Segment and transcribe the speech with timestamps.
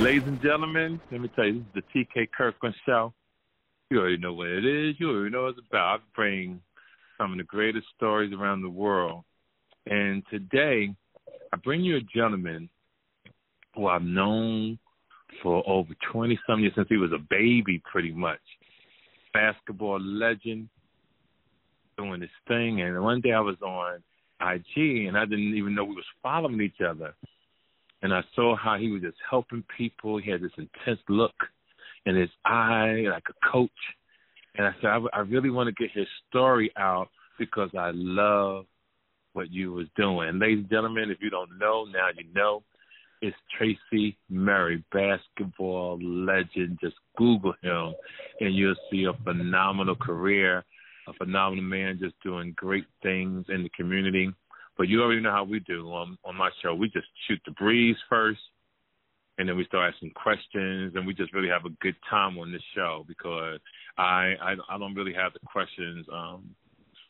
[0.00, 3.12] Ladies and gentlemen, let me tell you, this is the TK Kirkland Show.
[3.90, 4.96] You already know what it is.
[4.98, 6.00] You already know what it's about.
[6.00, 6.62] I bring
[7.18, 9.24] some of the greatest stories around the world.
[9.84, 10.94] And today,
[11.52, 12.70] I bring you a gentleman
[13.76, 14.78] who I've known
[15.42, 18.40] for over 20 some years, since he was a baby, pretty much.
[19.34, 20.70] Basketball legend,
[21.98, 22.80] doing his thing.
[22.80, 24.02] And one day I was on
[24.40, 27.14] IG, and I didn't even know we was following each other.
[28.02, 30.18] And I saw how he was just helping people.
[30.18, 31.34] He had this intense look
[32.06, 33.70] in his eye, like a coach.
[34.56, 37.08] And I said, I, I really want to get his story out
[37.38, 38.66] because I love
[39.32, 40.38] what you was doing.
[40.38, 42.62] Ladies and gentlemen, if you don't know, now you know.
[43.22, 46.78] It's Tracy Murray, basketball legend.
[46.80, 47.94] Just Google him,
[48.40, 50.64] and you'll see a phenomenal career,
[51.06, 54.30] a phenomenal man just doing great things in the community.
[54.80, 56.74] But you already know how we do on on my show.
[56.74, 58.40] We just shoot the breeze first,
[59.36, 62.50] and then we start asking questions, and we just really have a good time on
[62.50, 63.60] this show because
[63.98, 66.54] I I, I don't really have the questions um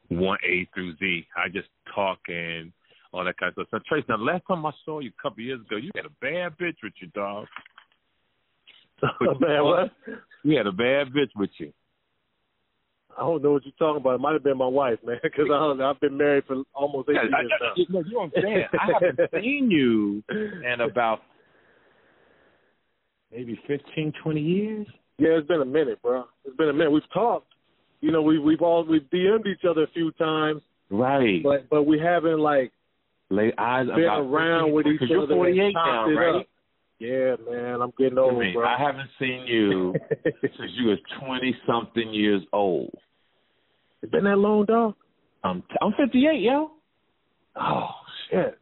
[0.08, 1.28] one A through Z.
[1.36, 2.72] I just talk and
[3.12, 3.68] all that kind of stuff.
[3.70, 6.06] So Trace, now last time I saw you a couple of years ago, you had
[6.06, 7.46] a bad bitch with you, dog.
[9.02, 9.92] a bad what?
[10.42, 11.72] You had a bad bitch with you.
[13.16, 14.14] I don't know what you're talking about.
[14.14, 17.32] It might have been my wife, man, because I've been married for almost eight years
[17.34, 17.72] I, I, now.
[17.76, 18.64] You know what I'm saying?
[18.72, 21.20] I haven't seen you in about
[23.32, 24.86] maybe fifteen, twenty years.
[25.18, 26.24] Yeah, it's been a minute, bro.
[26.44, 26.90] It's been a minute.
[26.90, 27.52] We've talked.
[28.00, 30.62] You know, we we've all we've DM'd each other a few times.
[30.90, 31.42] Right.
[31.42, 32.72] But but we haven't like
[33.28, 35.34] lay eyes been around with each you're other.
[35.34, 36.46] You're 48 now, right?
[37.00, 38.66] Yeah, man, I'm getting old, I mean, bro.
[38.66, 42.94] I haven't seen you since you was 20 something years old.
[44.02, 44.94] It's been that long, dog.
[45.42, 46.70] I'm I'm 58, yo.
[47.58, 47.88] Oh
[48.30, 48.58] shit.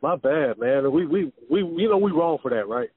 [0.00, 0.90] My bad, man.
[0.92, 2.90] We we we you know we wrong for that, right?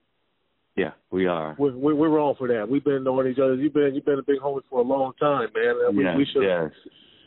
[0.75, 1.55] Yeah, we are.
[1.57, 2.69] We're, we're, we're wrong for that.
[2.69, 3.55] We've been knowing each other.
[3.55, 5.95] You've been you've been a big homie for a long time, man.
[5.95, 6.71] We, yes, we should yes.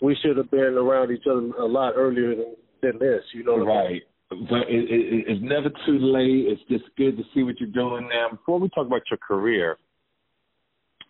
[0.01, 3.23] we should have been around each other a lot earlier than than this.
[3.33, 4.03] You know, right?
[4.49, 6.47] But it, it, it's never too late.
[6.47, 8.31] It's just good to see what you're doing now.
[8.31, 9.79] Before we talk about your career,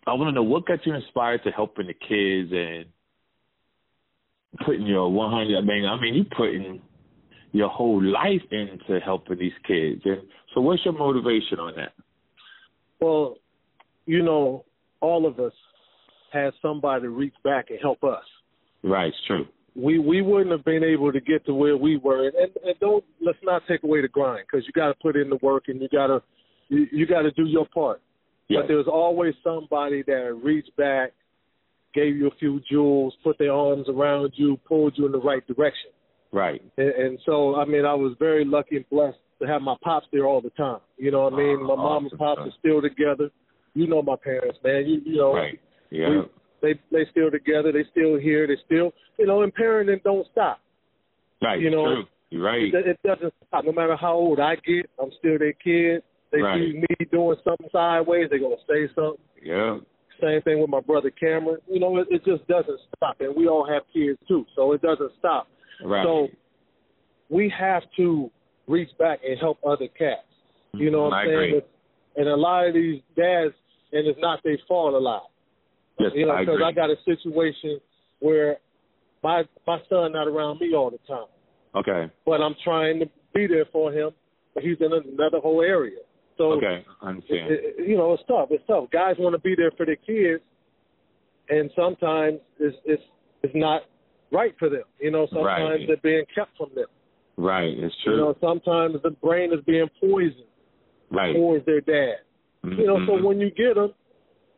[0.07, 2.85] I want to know what got you inspired to helping the kids and
[4.65, 5.57] putting your 100.
[5.57, 6.81] I mean, I mean, you putting
[7.51, 10.01] your whole life into helping these kids.
[10.05, 10.21] And
[10.53, 11.93] so, what's your motivation on that?
[12.99, 13.37] Well,
[14.05, 14.65] you know,
[15.01, 15.53] all of us
[16.31, 18.23] had somebody reach back and help us.
[18.83, 19.45] Right, it's true.
[19.75, 23.03] We we wouldn't have been able to get to where we were, and and don't
[23.21, 25.81] let's not take away the grind because you got to put in the work and
[25.81, 26.21] you got to
[26.69, 28.01] you, you got to do your part.
[28.47, 28.61] Yes.
[28.61, 31.13] But there's always somebody that reached back,
[31.93, 35.45] gave you a few jewels, put their arms around you, pulled you in the right
[35.47, 35.91] direction.
[36.31, 36.61] Right.
[36.77, 40.07] And, and so, I mean, I was very lucky and blessed to have my pops
[40.11, 40.79] there all the time.
[40.97, 41.59] You know what I mean?
[41.61, 43.29] Ah, my mom and pops are still together.
[43.73, 44.85] You know my parents, man.
[44.85, 45.59] You you know, Right.
[45.89, 46.09] Yeah.
[46.09, 46.15] we,
[46.65, 47.71] they they still together.
[47.71, 48.47] They still here.
[48.47, 50.59] They still, you know, and parenting don't stop.
[51.41, 51.59] right.
[51.59, 52.43] you know, true.
[52.43, 52.73] Right.
[52.73, 53.65] It, it doesn't stop.
[53.65, 56.01] No matter how old I get, I'm still their kid.
[56.31, 56.59] They Right.
[56.59, 59.23] see me doing something sideways, they're gonna say something.
[59.41, 59.77] Yeah.
[60.21, 61.59] Same thing with my brother Cameron.
[61.67, 64.81] You know, it, it just doesn't stop, and we all have kids too, so it
[64.81, 65.47] doesn't stop.
[65.83, 66.03] Right.
[66.03, 66.29] So
[67.29, 68.31] we have to
[68.67, 70.21] reach back and help other cats.
[70.73, 71.11] You know mm-hmm.
[71.11, 71.49] what I I'm saying?
[71.49, 71.61] agree.
[72.17, 73.53] And a lot of these dads,
[73.91, 75.29] and it's not their fault a lot.
[75.99, 76.61] Yes, You know, I because.
[76.63, 77.79] I got a situation
[78.19, 78.57] where
[79.23, 81.27] my my son not around me all the time,
[81.75, 82.11] okay.
[82.25, 84.11] but I'm trying to be there for him.
[84.53, 85.99] But he's in another whole area,
[86.37, 86.85] so Okay.
[87.01, 87.51] I understand.
[87.51, 88.47] it, it, you know it's tough.
[88.51, 88.89] It's tough.
[88.91, 90.41] Guys want to be there for their kids,
[91.49, 93.03] and sometimes it's it's
[93.43, 93.81] it's not
[94.31, 94.83] right for them.
[94.99, 95.45] You know, sometimes
[95.79, 95.87] Right.
[95.87, 96.85] they're being kept from them.
[97.37, 97.77] right.
[97.77, 98.13] It's true.
[98.15, 100.45] You know, sometimes the brain is being poisoned
[101.11, 101.33] right.
[101.35, 102.17] towards their dad.
[102.63, 103.23] You know, so Mhm.
[103.23, 103.93] when you get them,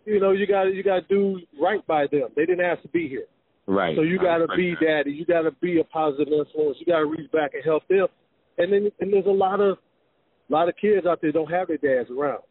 [0.07, 2.29] you know, you got to you got to do right by them.
[2.35, 3.25] They didn't ask to be here.
[3.68, 3.95] right.
[3.95, 5.03] So you got to be that.
[5.03, 5.12] daddy.
[5.12, 6.78] You got to be a positive influence.
[6.79, 8.07] You got to reach back and help them.
[8.57, 9.78] And then and there's a lot of
[10.50, 12.41] a lot of kids out there don't have their dads around.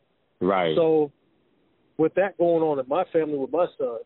[0.40, 0.76] Right.
[0.76, 1.10] So
[1.96, 3.98] with that going on in my family with my son,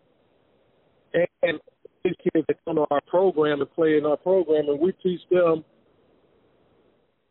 [1.12, 1.60] and, and
[2.04, 5.20] these kids that come to our program and play in our program, and we teach
[5.28, 5.64] them,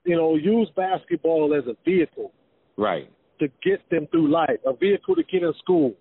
[0.03, 2.33] you know, use basketball as a vehicle
[2.75, 3.09] right.
[3.39, 5.93] to get them through life, a vehicle to get in school,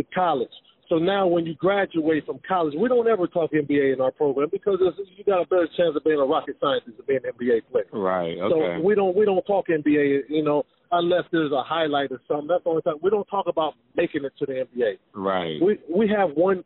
[0.00, 0.50] to college.
[0.88, 4.48] So now when you graduate from college, we don't ever talk NBA in our program
[4.50, 4.80] because
[5.16, 7.86] you got a better chance of being a rocket scientist than being an NBA player.
[7.92, 8.36] Right.
[8.36, 8.76] Okay.
[8.78, 12.48] So we don't we don't talk NBA, you know, unless there's a highlight or something.
[12.48, 14.98] That's the only time we don't talk about making it to the NBA.
[15.14, 15.62] right.
[15.62, 16.64] We we have one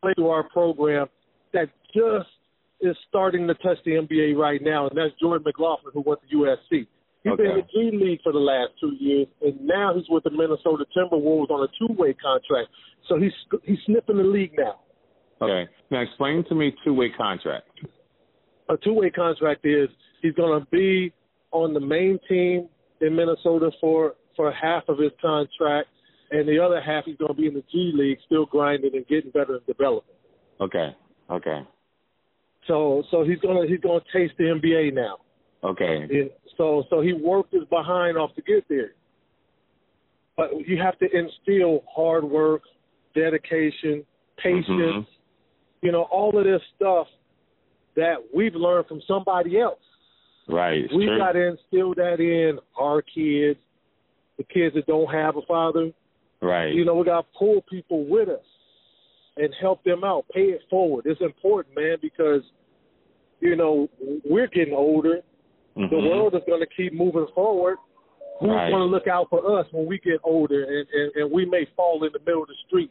[0.00, 1.06] player to our program
[1.52, 2.28] that just
[2.80, 6.36] is starting to touch the NBA right now, and that's Jordan McLaughlin, who went to
[6.36, 6.88] USC.
[7.24, 7.42] He's okay.
[7.42, 10.30] been in the G League for the last two years, and now he's with the
[10.30, 12.68] Minnesota Timberwolves on a two-way contract.
[13.08, 13.32] So he's
[13.64, 14.80] he's sniffing the league now.
[15.40, 15.70] Okay.
[15.90, 17.68] Now explain to me two way contract.
[18.68, 19.88] A two-way contract is
[20.20, 21.12] he's going to be
[21.52, 22.68] on the main team
[23.00, 25.88] in Minnesota for for half of his contract,
[26.30, 29.06] and the other half he's going to be in the G League, still grinding and
[29.06, 30.14] getting better and developing.
[30.60, 30.96] Okay.
[31.30, 31.60] Okay.
[32.66, 35.18] So so he's gonna he's gonna taste the NBA now.
[35.64, 36.02] Okay.
[36.10, 38.92] And so so he worked his behind off to get there.
[40.36, 42.62] But you have to instill hard work,
[43.14, 44.04] dedication,
[44.38, 45.06] patience, Mhm.
[45.82, 47.08] you know, all of this stuff
[47.94, 49.78] that we've learned from somebody else.
[50.48, 50.90] Right.
[50.92, 51.18] We true.
[51.18, 53.60] got to instill that in our kids,
[54.38, 55.92] the kids that don't have a father.
[56.40, 56.74] Right.
[56.74, 58.44] You know, we got to pull people with us
[59.36, 61.06] and help them out, pay it forward.
[61.06, 62.42] It's important, man, because
[63.40, 63.88] you know
[64.24, 65.22] we're getting older.
[65.76, 65.90] Mhm.
[65.90, 67.78] The world is going to keep moving forward.
[68.40, 68.70] Who's Right.
[68.70, 71.64] going to look out for us when we get older and, and, and we may
[71.76, 72.90] fall in the middle of the street?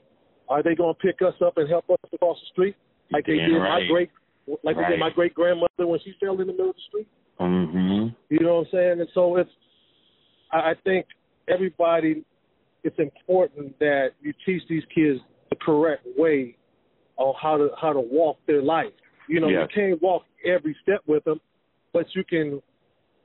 [0.49, 2.75] Are they going to pick us up and help us across the street
[3.11, 3.81] like they did right.
[3.81, 4.09] my great,
[4.63, 7.07] like they did my great grandmother when she fell in the middle of the street?
[7.39, 8.15] Mhm.
[8.29, 8.99] You know what I'm saying?
[9.01, 9.51] And so it's,
[10.51, 11.05] I I think
[11.47, 12.23] everybody,
[12.83, 15.19] it's important that you teach these kids
[15.49, 16.55] the correct way
[17.17, 18.93] on how to how to walk their life.
[19.27, 19.69] You know, Yes.
[19.69, 21.39] you can't walk every step with them,
[21.93, 22.61] but you can,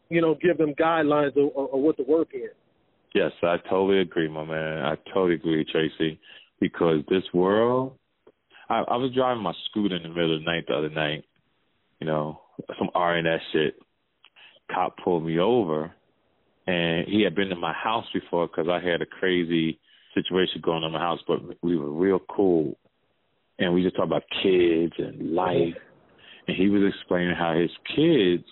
[0.09, 2.49] you know, give them guidelines of, of, what to work in.
[3.15, 4.85] Yes, I totally agree, my man.
[4.85, 6.21] I totally agree, Tracy,
[6.61, 7.93] because this world.
[8.69, 11.25] I, I was driving my scooter in the middle of the night the other night.
[12.01, 12.41] You know,
[12.79, 13.77] some RNS shit.
[14.73, 15.93] Cop pulled me over,
[16.67, 19.79] and he had been to my house before because I had a crazy
[20.15, 22.77] situation going on in my house, but we were real cool,
[23.59, 25.75] and we just talked about kids and life.
[26.49, 28.45] And he was explaining how his kids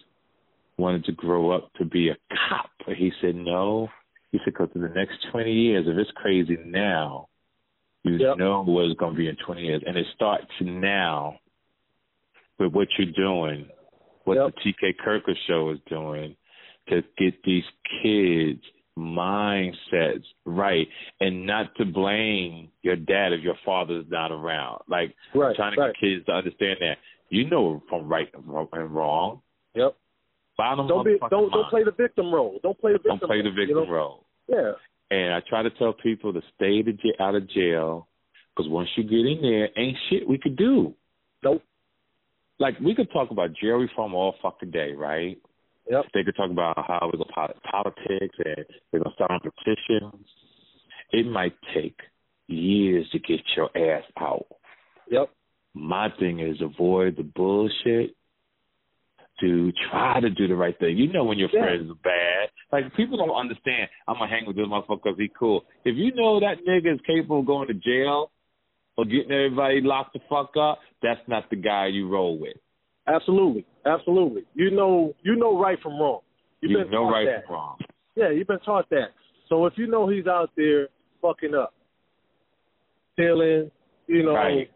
[0.78, 2.16] wanted to grow up to be a
[2.48, 3.88] cop, but he said no.
[4.32, 7.28] He said because in the next twenty years, if it's crazy now,
[8.02, 8.38] you Yep.
[8.38, 11.38] know what it's going to be in twenty years, and it starts now
[12.58, 13.68] with what you're doing,
[14.24, 14.54] what Yep.
[14.54, 16.36] the TK Kirkus show is doing
[16.88, 17.64] to get these
[18.02, 18.62] kids
[18.96, 20.86] mindsets right
[21.20, 24.80] and not to blame your dad if your father's not around.
[24.88, 25.94] Like Right, trying to right.
[25.94, 26.98] get kids to understand that
[27.28, 29.42] you know from right and wrong.
[29.74, 29.96] Yep.
[30.56, 32.60] Bottom Don't be don't don't play the victim role.
[32.62, 33.18] Don't play the victim.
[33.18, 33.90] Don't play the role, victim you know?
[33.90, 34.24] role.
[34.48, 34.72] Yeah.
[35.10, 38.08] And I try to tell people to stay to j- out of jail
[38.54, 40.94] because once you get in there, ain't shit we could do.
[41.42, 41.62] Nope.
[42.58, 45.38] Like we could talk about jail reform all fucking day, right?
[45.90, 46.04] Yep.
[46.14, 50.26] They could talk about how it's a po- politics and they're gonna start on petitions.
[51.10, 51.98] It might take
[52.46, 54.46] years to get your ass out.
[55.10, 55.30] Yep.
[55.74, 58.14] My thing is avoid the bullshit.
[59.40, 60.96] To try to do the right thing.
[60.96, 61.64] You know when your Yeah.
[61.64, 62.50] friends are bad.
[62.70, 63.88] Like people don't understand.
[64.06, 65.64] I'm gonna hang with this motherfucker because he cool.
[65.84, 68.30] If you know that nigga is capable of going to jail
[68.96, 72.56] or getting everybody locked the fuck up, that's not the guy you roll with.
[73.08, 73.66] Absolutely.
[73.84, 74.44] Absolutely.
[74.54, 76.20] You know you know right from wrong.
[76.60, 77.46] You've you been know right that.
[77.46, 77.78] from wrong.
[78.14, 79.08] Yeah, you've been taught that.
[79.48, 80.88] So if you know he's out there
[81.20, 81.74] fucking up,
[83.14, 83.70] stealing,
[84.06, 84.70] you know, Right.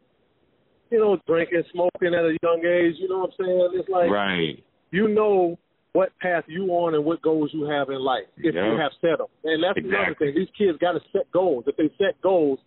[0.91, 3.71] You know, drinking, smoking at a young age, you know what I'm saying?
[3.75, 4.63] It's like right.
[4.91, 5.59] you know
[5.93, 9.19] what path you on and what goals you have in life if you have set
[9.19, 9.27] them.
[9.45, 10.27] And that's another Exactly.
[10.33, 10.37] thing.
[10.37, 11.65] These kids got to set goals.
[11.67, 12.59] If they set goals,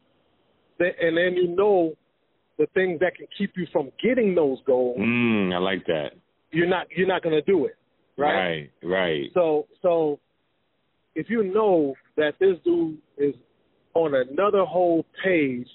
[0.80, 1.94] they, and then you know
[2.58, 6.12] the things that can keep you from getting those goals, Mm, I like that.
[6.52, 7.76] you're not you're not going to do it,
[8.18, 8.36] right?
[8.36, 8.72] Right.
[8.84, 9.30] Right.
[9.34, 10.20] So so
[11.16, 13.36] if you know that this dude is
[13.94, 15.68] on another whole page,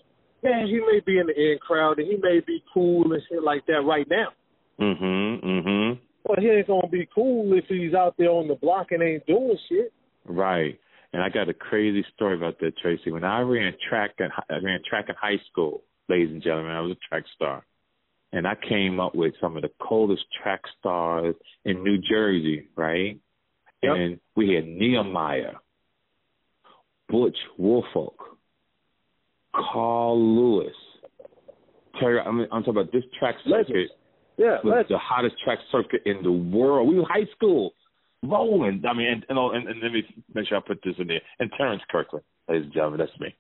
[0.43, 3.43] man, he may be in the in crowd and he may be cool and shit
[3.43, 4.33] like that right now.
[4.79, 5.41] Mhm.
[5.41, 5.99] Mhm.
[6.25, 9.27] But he ain't gonna be cool if he's out there on the block and ain't
[9.27, 9.93] doing shit.
[10.25, 10.79] Right.
[11.13, 13.11] And I got a crazy story about that, Tracy.
[13.11, 16.81] When I ran track in, I ran track in high school, ladies and gentlemen, I
[16.81, 17.65] was a track star.
[18.33, 23.19] And I came up with some of the coldest track stars in New Jersey, right?
[23.83, 23.97] Yep.
[23.97, 25.55] And we had Nehemiah,
[27.09, 28.36] Butch Woolfolk,
[29.57, 30.75] Carl Lewis,
[32.01, 32.21] Terry.
[32.21, 33.91] I mean, I'm talking about this track circuit
[34.37, 36.89] Yeah, was let's the hottest track circuit in the world.
[36.89, 37.73] We were high school,
[38.23, 38.83] rolling.
[38.89, 40.03] I mean, and and, and, and let me
[40.35, 41.23] make sure I put this in there.
[41.41, 43.35] And Terrence Kirkland, ladies and gentlemen, that's me.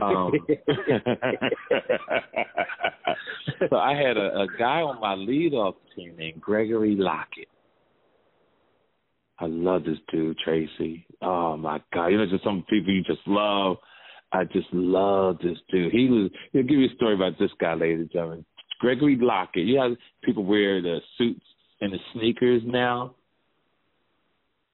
[0.00, 0.32] Um,
[3.68, 7.48] so I had a, a guy on my lead off team named Gregory Lockett.
[9.40, 11.06] I love this dude, Tracy.
[11.22, 12.08] Oh my God.
[12.08, 13.78] You know, just some people you just love.
[14.32, 15.92] I just love this dude.
[15.92, 18.44] He was he'll give you a story about this guy, ladies and gentlemen.
[18.78, 19.64] Gregory Lockett.
[19.66, 21.44] You have people wear the suits
[21.80, 23.14] and the sneakers now.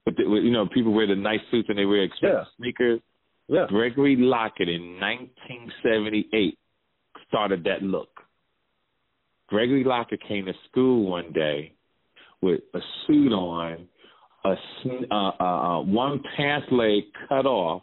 [0.04, 2.44] But the, you know, people wear the nice suits and they wear expensive Yeah.
[2.56, 3.00] sneakers.
[3.48, 3.66] Yeah.
[3.68, 6.58] Gregory Lockett in 1978
[7.28, 8.08] started that look.
[9.48, 11.72] Gregory Lockett came to school one day
[12.40, 13.88] with a suit on,
[14.44, 14.48] a
[15.10, 17.82] uh, uh, uh, one pants leg cut off,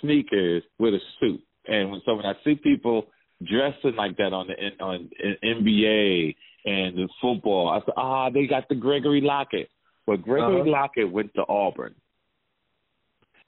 [0.00, 1.40] sneakers with a suit.
[1.66, 3.06] And when, so when I see people
[3.42, 5.10] dressing like that on the on
[5.44, 9.68] NBA and the football, I say, ah, they got the Gregory Lockett.
[10.06, 10.70] But Gregory Uh-huh.
[10.70, 11.94] Lockett went to Auburn.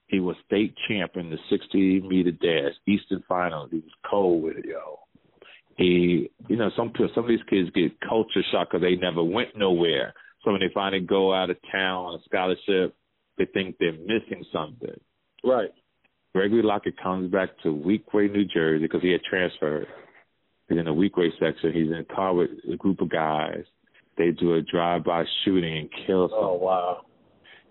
[0.09, 3.71] He was state champ in the 60 meter dash, Eastern Finals.
[3.71, 4.99] He was cold with it, yo.
[5.76, 9.57] He, you know, some some of these kids get culture shock because they never went
[9.57, 10.12] nowhere.
[10.45, 12.95] So when they finally go out of town on a scholarship,
[13.38, 14.99] they think they're missing something.
[15.45, 15.71] Right.
[16.35, 19.87] Gregory Lockett comes back to Weequahic, New Jersey, because he had transferred.
[20.69, 21.73] He's in the Weequahic section.
[21.73, 23.65] He's in a car with a group of guys.
[24.17, 26.51] They do a drive-by shooting and kill oh, someone.
[26.51, 27.01] Oh wow.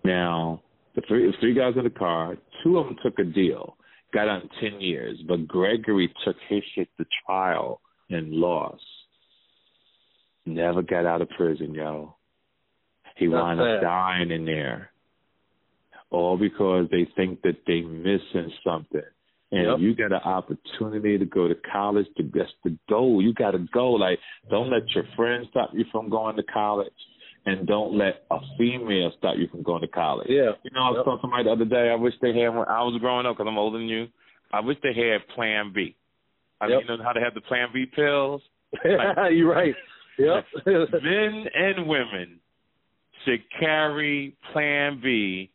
[0.04, 0.62] Now,
[0.94, 3.76] the three, the three guys in the car, two of them took a deal,
[4.12, 8.82] got out in 10 years, but Gregory took his shit to trial and lost.
[10.46, 12.16] Never got out of prison, yo.
[13.16, 14.89] He That's wound up dying in there.
[16.10, 19.02] All because they think that they're missing something.
[19.52, 19.78] And Yep.
[19.80, 23.20] you got an opportunity to go to college, to that's the goal.
[23.22, 23.92] You got to go.
[23.92, 26.92] Like, don't let your friends stop you from going to college,
[27.46, 30.28] and don't let a female stop you from going to college.
[30.30, 30.52] Yeah.
[30.62, 31.14] You know, I was Yep.
[31.16, 31.90] to somebody the other day.
[31.90, 34.08] I wish they had when I was growing up because I'm older than you.
[34.52, 35.96] I wish they had Plan B.
[36.60, 38.42] I mean, you know how they have the Plan B pills.
[38.84, 39.74] You're right.
[40.18, 40.44] Yep.
[41.02, 42.38] Men and women
[43.24, 45.50] should carry Plan B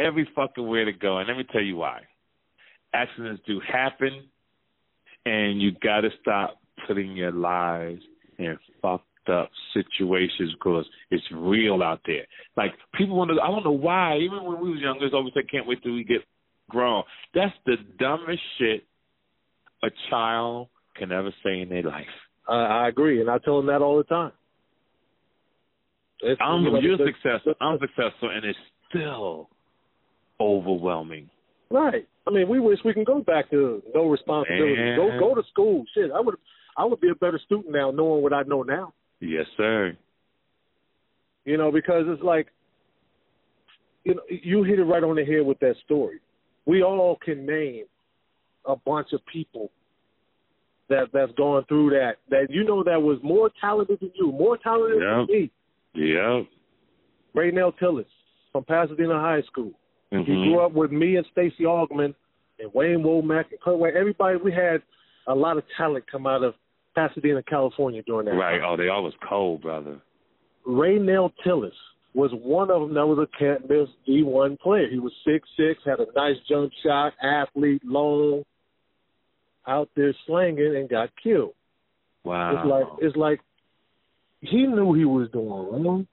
[0.00, 2.00] every fucking way to go, and let me tell you why.
[2.92, 4.24] Accidents do happen,
[5.26, 8.00] and you got to stop putting your lives
[8.38, 12.24] in fucked up situations because it's real out there.
[12.56, 13.40] Like people want to.
[13.40, 14.16] I don't know why.
[14.18, 16.22] Even when we was younger, it's always like, "Can't wait till we get
[16.68, 17.04] grown."
[17.34, 18.84] That's the dumbest shit
[19.82, 22.06] a child can ever say in their life.
[22.48, 24.32] I, I agree, and I tell them that all the time.
[26.22, 27.54] It's, I'm you know, you're successful.
[27.60, 29.48] I'm successful, and it's still
[30.40, 31.28] overwhelming.
[31.70, 32.06] Right.
[32.26, 34.76] I mean, we wish we can go back to no responsibility.
[34.76, 34.96] Man.
[34.96, 35.84] Go go to school.
[35.94, 36.34] Shit, I would
[36.76, 38.92] I would be a better student now knowing what I know now.
[39.20, 39.96] Yes, sir.
[41.44, 42.48] You know, because it's like
[44.04, 46.20] you know, you hit it right on the head with that story.
[46.66, 47.84] We all can name
[48.66, 49.70] a bunch of people
[50.88, 54.58] that that's going through that that you know that was more talented than you, more
[54.58, 55.26] talented Yep.
[55.26, 55.50] than me.
[55.94, 56.46] Yep.
[57.34, 58.06] Raynell Tillis
[58.52, 59.72] from Pasadena High School.
[60.10, 60.24] He Mhm.
[60.44, 62.14] grew up with me and Stacey Augmon
[62.58, 63.96] and Wayne Womack and Kurt Wayne.
[63.96, 64.82] Everybody, we had
[65.26, 66.54] a lot of talent come out of
[66.94, 68.60] Pasadena, California during that Right.
[68.60, 68.70] time.
[68.72, 70.00] Oh, they always cold, brother.
[70.66, 71.76] Raynell Tillis
[72.14, 74.88] was one of them that was a can't miss D1 player.
[74.88, 78.44] He was six six, had a nice jump shot, athlete, long,
[79.66, 81.54] out there slanging, and got killed.
[82.24, 82.56] Wow.
[82.56, 83.40] It's like it's like
[84.40, 86.08] he knew he was doing wrong.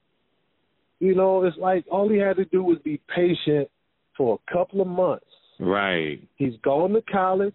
[1.00, 3.68] You know, it's like all he had to do was be patient
[4.18, 5.24] for a couple of months.
[5.58, 6.20] right.
[6.36, 7.54] He's going to college.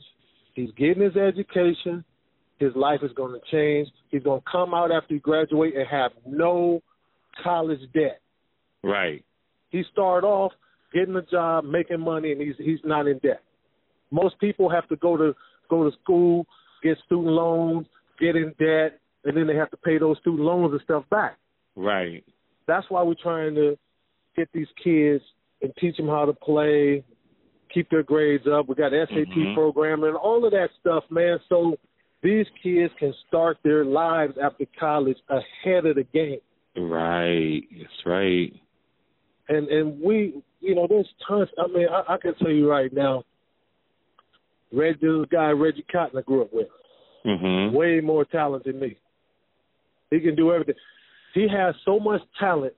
[0.55, 2.03] He's getting his education.
[2.58, 3.89] His life is going to change.
[4.10, 6.82] He's going to come out after he graduate and have no
[7.43, 8.22] college debt.
[8.84, 9.24] Right.
[9.70, 10.53] He started off
[10.93, 13.41] getting a job, making money, and he's he's not in debt.
[14.12, 15.34] Most people have to go to
[15.70, 16.46] go to school,
[16.84, 17.88] get student loans,
[18.20, 21.38] get in debt, and then they have to pay those student loans and stuff back.
[21.75, 22.24] Right.
[22.67, 23.77] That's why we're trying to
[24.36, 25.24] get these kids
[25.63, 27.03] and teach them how to play,
[27.74, 28.67] keep their grades up.
[28.67, 29.53] We got SAT Mhm.
[29.55, 31.39] programming, all of that stuff, man.
[31.50, 31.77] So
[32.22, 36.41] these kids can start their lives after college ahead of the game.
[36.75, 37.63] Right.
[37.72, 38.53] That's right.
[39.50, 41.50] And and we, you know, there's tons.
[41.58, 43.24] I mean, I, I can tell you right now,
[44.72, 46.70] Red, this guy Reggie Cotton I grew up with,
[47.25, 47.72] Mhm.
[47.74, 48.98] way more talent than me.
[50.10, 50.75] He can do everything.
[51.34, 52.74] He has so much talent.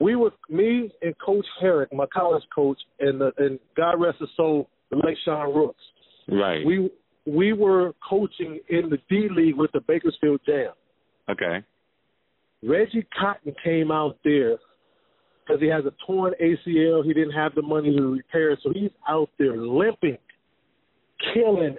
[0.00, 4.28] We were me and Coach Harrick, my college coach, and the, and God rest his
[4.36, 5.82] soul, the late Sean Rooks.
[6.28, 6.64] Right.
[6.64, 6.90] We
[7.26, 10.72] we were coaching in the D League with the Bakersfield Jam.
[11.30, 11.64] okay.
[12.62, 14.58] Reggie Cotton came out there
[15.46, 17.04] because he has a torn ACL.
[17.04, 20.18] He didn't have the money to repair it, so he's out there limping,
[21.32, 21.76] killing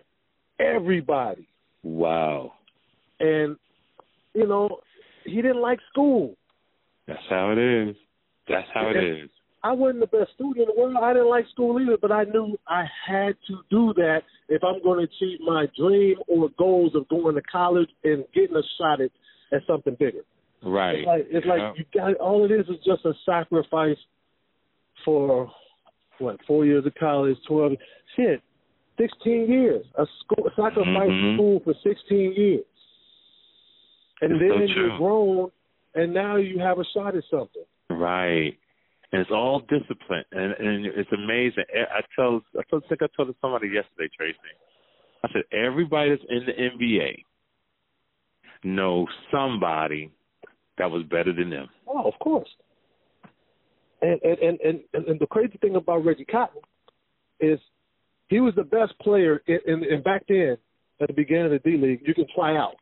[0.59, 1.47] everybody.
[1.83, 2.53] Wow.
[3.19, 3.57] And
[4.33, 4.79] you know,
[5.25, 6.35] he didn't like school.
[7.07, 7.95] That's how it is.
[8.49, 9.29] That's how it is.
[9.61, 10.95] I wasn't the best student in the world.
[11.01, 14.81] I didn't like school either, but I knew I had to do that if I'm
[14.81, 19.01] going to achieve my dream or goals of going to college and getting a shot
[19.01, 19.11] at,
[19.51, 20.21] at something bigger.
[20.63, 20.99] Right.
[20.99, 21.53] It's like it's Yeah.
[21.53, 23.97] like you got all it is is just a sacrifice
[25.05, 25.51] for
[26.19, 27.73] what four years of college, twelve
[28.15, 28.41] shit,
[28.97, 29.85] sixteen years.
[29.95, 31.35] A school sacrifice Mhm.
[31.35, 32.65] school for sixteen years,
[34.21, 35.51] and That's then so you're grown,
[35.95, 37.63] and now you have a shot at something.
[37.89, 38.57] Right.
[39.11, 41.63] And it's all discipline, and and it's amazing.
[41.73, 44.37] I I tell, I told, I think I told somebody yesterday, Tracy.
[45.23, 47.23] I said everybody that's in the NBA
[48.63, 50.11] knows somebody
[50.77, 51.69] that was better than them.
[51.87, 52.49] Oh, of course.
[54.01, 56.61] And and and and, and the crazy thing about Reggie Cotton
[57.39, 57.59] is
[58.27, 60.57] he was the best player in, in, in back then
[61.01, 62.01] at the beginning of the D League.
[62.05, 62.75] You can try out.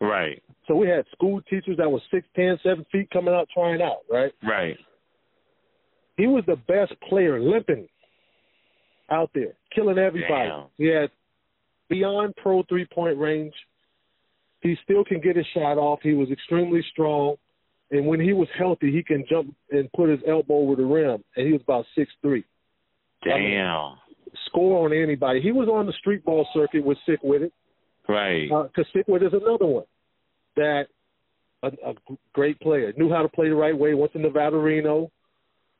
[0.00, 0.42] Right.
[0.66, 3.98] So we had school teachers that were six, ten, seven feet coming out trying out,
[4.10, 4.32] right?
[4.42, 4.76] Right.
[6.16, 7.88] He was the best player, limping
[9.10, 10.48] out there, killing everybody.
[10.48, 10.64] Damn.
[10.76, 11.10] He had
[11.88, 13.54] beyond pro three point range.
[14.60, 16.00] He still can get his shot off.
[16.02, 17.36] He was extremely strong.
[17.90, 21.22] And when he was healthy, he can jump and put his elbow over the rim.
[21.36, 22.44] And he was about six three.
[23.24, 23.96] Damn.
[24.46, 25.40] Score on anybody.
[25.40, 27.52] He was on the street ball circuit with Sick with it.
[28.08, 28.48] Right.
[28.48, 29.84] Because Sick with is another one
[30.56, 30.84] that
[31.62, 31.94] a, a
[32.32, 33.94] great player knew how to play the right way.
[33.94, 35.10] Went to Nevada Reno.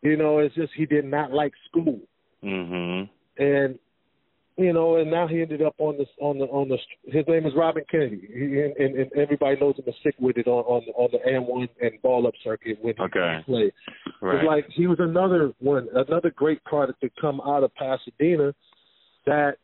[0.03, 2.01] You know, it's just he did not like school.
[2.43, 3.09] Mhm.
[3.39, 3.79] and
[4.57, 6.79] you know, and now he ended up on this on the on the.
[7.11, 10.37] His name is Robin Kennedy, he, and, and, and everybody knows him as sick with
[10.37, 13.03] it on on the, on the and one and ball up circuit when he
[13.47, 13.73] played.
[14.21, 14.37] Right.
[14.37, 18.55] It's like he was another one, another great product to come out of Pasadena
[19.27, 19.57] that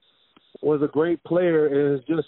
[0.61, 2.27] was a great player, and it's just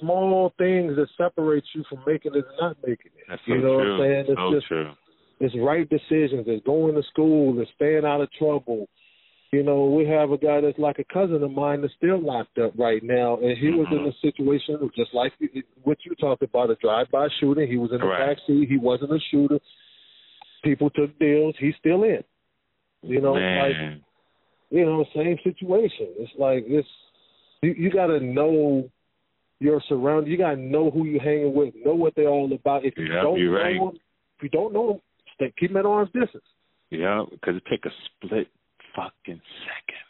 [0.00, 3.24] small things that separate you from making it and not making it.
[3.28, 3.98] That's so you know true.
[3.98, 4.24] what I'm saying?
[4.28, 4.92] It's so just true.
[5.40, 6.44] it's right decisions.
[6.46, 7.60] It's going to school.
[7.60, 8.88] It's staying out of trouble.
[9.52, 12.58] You know, we have a guy that's like a cousin of mine that's still locked
[12.58, 14.08] up right now, and he was in Mhm.
[14.08, 15.32] a situation just like
[15.84, 17.68] what you talked about, a drive-by shooting.
[17.68, 18.68] He was in the back seat.
[18.68, 19.60] He wasn't a shooter.
[20.64, 21.54] People took deals.
[21.58, 22.24] He's still in.
[23.02, 23.76] You know, like
[24.70, 26.08] you know, same situation.
[26.18, 26.88] It's like it's
[27.62, 28.90] you, you got to know
[29.58, 30.30] your surroundings.
[30.30, 32.84] You got to know who you're hanging with, know what they're all about.
[32.84, 33.78] If you Yep, don't know right.
[33.78, 34.00] them,
[34.36, 35.00] if you don't know them,
[35.34, 36.44] stay, keep them at arm's distance.
[36.90, 38.48] Yeah, because it take a split
[38.94, 40.06] fucking second.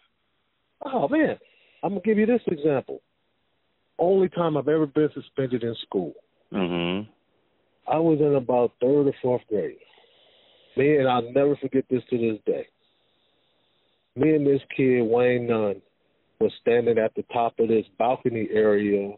[0.84, 1.38] Oh man,
[1.82, 3.00] I'm gonna give you this example.
[3.98, 6.14] Only time I've ever been suspended in school.
[6.52, 7.08] Mhm.
[7.88, 9.78] I was in about third or fourth grade.
[10.76, 12.66] Me and I'll never forget this to this day.
[14.16, 15.80] Me and this kid Wayne Nunn
[16.40, 19.16] was standing at the top of this balcony area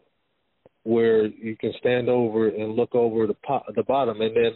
[0.83, 4.53] where you can stand over and look over the po- the bottom, and then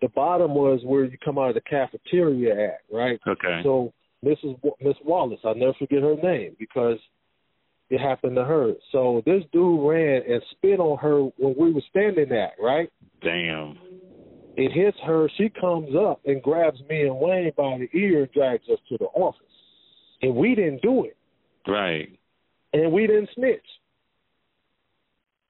[0.00, 3.20] the bottom was where you come out of the cafeteria at, right?
[3.26, 3.60] Okay.
[3.62, 3.92] So
[4.24, 4.58] Mrs.
[4.62, 6.98] Wa- Miss Wallace, I'll never forget her name because
[7.90, 8.72] it happened to her.
[8.92, 12.90] So this dude ran and spit on her when we were standing at, right?
[13.22, 13.78] Damn.
[14.56, 15.28] It hits her.
[15.36, 18.96] She comes up and grabs me and Wayne by the ear and drags us to
[18.98, 19.42] the office.
[20.22, 21.16] And we didn't do it.
[21.68, 22.18] Right.
[22.72, 23.60] And we didn't snitch.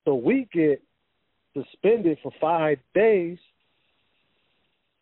[0.07, 0.81] So we get
[1.53, 3.39] suspended for five days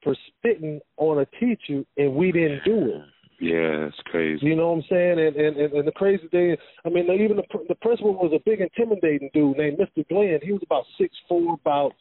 [0.02, 3.02] for spitting on a teacher and we didn't do it.
[3.40, 4.46] Yeah, it's crazy.
[4.46, 5.18] You know what I'm saying?
[5.18, 8.32] And and and, and the crazy thing, is, I mean, even the the principal was
[8.34, 10.08] a big, intimidating dude named Mr.
[10.08, 10.38] Glenn.
[10.42, 11.92] He was about six four, about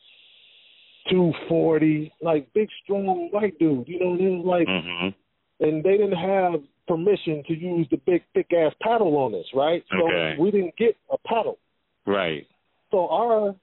[1.09, 3.87] two forty, like big, strong white dude.
[3.87, 5.13] You know, and he was like, Mhm.
[5.61, 9.83] and they didn't have permission to use the big, thick ass paddle on us, right?
[9.89, 10.35] So Okay.
[10.37, 11.57] we didn't get a paddle.
[12.05, 12.45] Right.
[12.93, 13.55] So our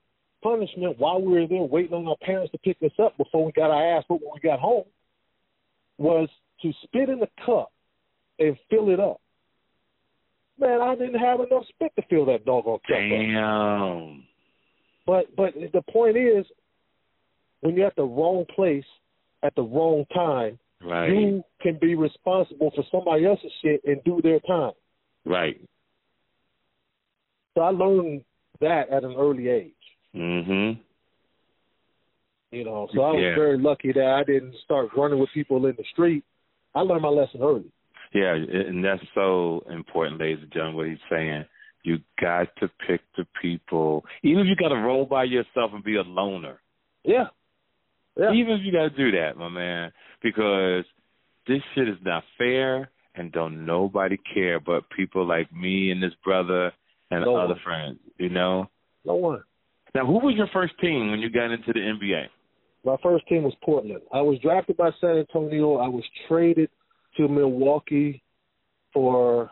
[0.43, 3.53] punishment while we were there waiting on our parents to pick us up before we
[3.53, 4.85] got our ass whooped when we got home
[5.99, 6.29] was
[6.63, 7.71] to spit in the cup
[8.41, 9.21] and fill it up.
[10.59, 13.03] Man, I didn't have enough spit to fill that doggone cup up.
[13.11, 14.25] Damn.
[15.07, 16.45] But but the point is,
[17.61, 18.85] when you're at the wrong place
[19.45, 21.11] at the wrong time, Right.
[21.11, 24.73] you can be responsible for somebody else's shit and do their time.
[25.25, 25.61] Right.
[27.55, 28.25] So I learned
[28.61, 29.73] that at an early age.
[30.15, 30.79] Mhm.
[32.53, 33.35] You know, so I was Yeah.
[33.35, 36.25] very lucky that I didn't start running with people in the street.
[36.75, 37.71] I learned my lesson early.
[38.13, 40.77] Yeah, and that's so important, ladies and gentlemen.
[40.77, 41.45] What he's saying,
[41.85, 45.85] you got to pick the people, even if you got to roll by yourself and
[45.85, 46.61] be a loner.
[47.05, 47.29] Yeah.
[48.17, 48.33] Yeah.
[48.33, 50.85] Even if you got to do that, my man, because
[51.47, 56.15] this shit is not fair, and don't nobody care but people like me and this
[56.25, 56.73] brother
[57.11, 57.61] and No other one.
[57.65, 57.99] friends.
[58.19, 58.69] You know.
[59.05, 59.43] No one.
[59.95, 62.27] Now, who was your first team when you got into the NBA?
[62.85, 64.01] My first team was Portland.
[64.13, 65.77] I was drafted by San Antonio.
[65.77, 66.71] I was traded
[67.17, 68.23] to Milwaukee
[68.93, 69.51] for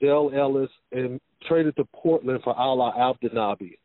[0.00, 3.78] Dale Ellis and traded to Portland for Alaa Abdelnaby.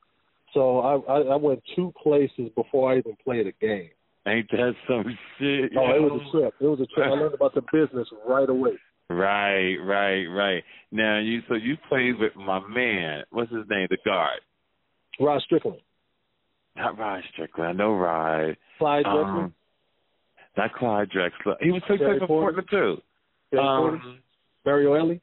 [0.54, 3.90] So I, I, I went two places before I even played a game.
[4.28, 5.06] Ain't that some
[5.38, 5.72] shit?
[5.78, 6.54] Oh, it was a trip.
[6.60, 7.08] It was a trip.
[7.08, 8.72] I learned about the business right away.
[9.10, 10.64] Right, right, right.
[10.92, 13.24] Now you so you played with my man.
[13.32, 13.88] What's his name?
[13.90, 14.40] The guard.
[15.20, 15.80] Rod Strickland.
[16.76, 17.70] Not Rod Strickland.
[17.70, 18.56] I know Rod.
[18.78, 19.44] Clyde Drexler.
[19.46, 19.54] Um,
[20.58, 21.56] not Clyde Drexler.
[21.60, 23.02] He was playing for Portland too.
[23.58, 24.20] Um,
[24.66, 25.22] Mario Elie.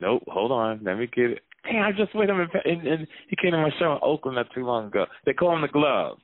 [0.00, 0.22] Nope.
[0.28, 0.80] Hold on.
[0.84, 1.42] Let me get it.
[1.64, 4.46] Hey, I just wait him and, and he came to my show in Oakland not
[4.54, 5.06] too long ago.
[5.24, 6.18] They call him the Glove.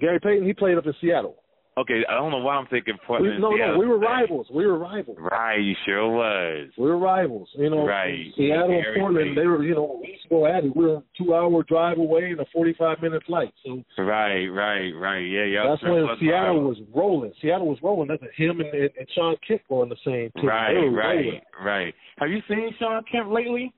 [0.00, 0.46] Gary Payton.
[0.46, 1.36] He played up in Seattle.
[1.78, 3.36] Okay, I don't know why I'm thinking Portland.
[3.36, 4.48] We, no, no, we were rivals.
[4.52, 5.16] We were rivals.
[5.20, 6.70] Right, you sure was.
[6.76, 7.48] We were rivals.
[7.54, 8.26] You know, right.
[8.36, 10.74] Seattle and Portland, they were, you know, we used to go at it.
[10.74, 13.54] We were a two-hour drive away and a 45-minute flight.
[13.64, 15.20] So right, right, right.
[15.20, 15.70] Yeah, yeah.
[15.70, 17.32] That's when Seattle was rolling.
[17.40, 18.08] Seattle was rolling.
[18.08, 20.48] That's him and, and, and Shawn Kemp on the same team.
[20.48, 21.40] Right, right, rolling.
[21.64, 21.94] right.
[22.18, 23.72] Have you seen Shawn Kemp lately?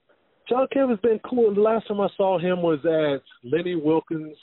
[0.49, 1.55] Shawn Kemp has been cool.
[1.55, 4.37] The last time I saw him was at Lenny Wilkens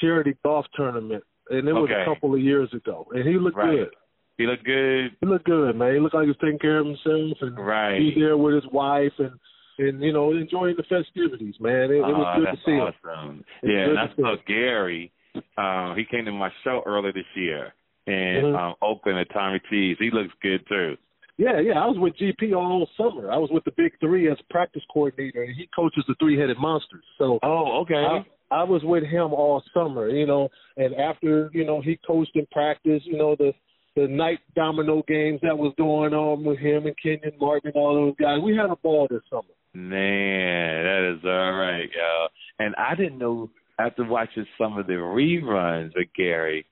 [0.00, 2.02] charity golf tournament and it was okay.
[2.02, 3.76] a couple of years ago, and he looked right.
[3.76, 3.88] good.
[4.36, 5.10] He looked good.
[5.20, 5.94] He looked good, man.
[5.94, 8.00] He looked like he was taking care of himself, and right.
[8.00, 9.32] he's there with his wife, and
[9.78, 11.90] and you know enjoying the festivities, man.
[11.90, 13.36] It, it was oh, good to see awesome.
[13.36, 13.44] him.
[13.62, 15.12] Yeah, and I saw Gary.
[15.56, 17.72] Um, he came to my show earlier this year
[18.06, 18.56] in mm-hmm.
[18.56, 19.96] um, Oakland at Tommy T's.
[19.98, 20.96] He looks good too.
[21.36, 21.74] Yeah, yeah.
[21.74, 23.30] I was with GP all summer.
[23.30, 26.58] I was with the Big Three as practice coordinator, and he coaches the Three Headed
[26.58, 27.04] Monsters.
[27.16, 27.94] So, oh, okay.
[27.94, 32.34] I, I was with him all summer, you know, and after, you know, he coached
[32.34, 33.52] in practice, you know, the
[33.96, 37.94] the night domino games that was going on with him and Kenyon Martin and all
[37.94, 38.38] those guys.
[38.40, 39.42] We had a ball this summer.
[39.74, 42.28] Man, that is all right, yo.
[42.64, 46.64] And I didn't know after watching some of the reruns of Gary,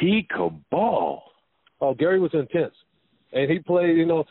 [0.00, 1.24] he could ball.
[1.80, 2.74] Oh, Gary was intense,
[3.32, 3.96] and he played.
[3.96, 4.24] You know,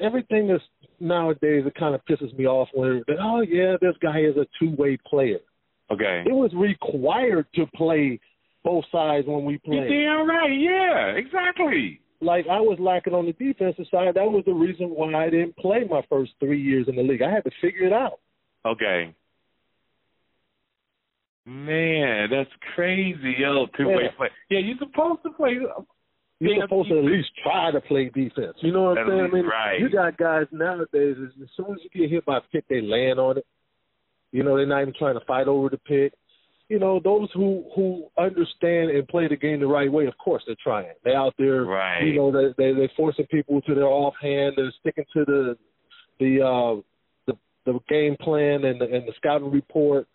[0.00, 0.62] everything that's
[1.00, 4.74] nowadays it kind of pisses me off when oh yeah, this guy is a two
[4.76, 5.40] way player.
[5.90, 6.24] Okay.
[6.26, 8.18] It was required to play
[8.62, 9.90] both sides when we played.
[9.90, 10.48] You're damn right.
[10.48, 12.00] Yeah, exactly.
[12.20, 14.14] Like I was lacking on the defensive side.
[14.14, 17.22] That was the reason why I didn't play my first three years in the league.
[17.22, 18.20] I had to figure it out.
[18.66, 19.14] Okay.
[21.46, 23.66] Man, that's crazy, yo.
[23.76, 24.16] Two way yeah.
[24.16, 24.28] play.
[24.48, 25.58] Yeah, you're supposed to play
[26.40, 28.56] you're supposed to at least try to play defense.
[28.60, 29.28] You know what I'm saying?
[29.30, 29.80] I mean, right.
[29.80, 31.16] you got guys nowadays.
[31.20, 33.46] As soon as you get hit by a pick, they land on it.
[34.32, 36.12] You know, they're not even trying to fight over the pick.
[36.68, 40.42] You know, those who who understand and play the game the right way, of course,
[40.46, 40.94] they're trying.
[41.04, 41.64] They're out there.
[41.64, 42.02] Right.
[42.02, 44.54] You know, they they they're forcing people to their offhand.
[44.56, 45.58] They're sticking to the
[46.18, 46.80] the uh
[47.26, 50.08] the the game plan and the, and the scouting report.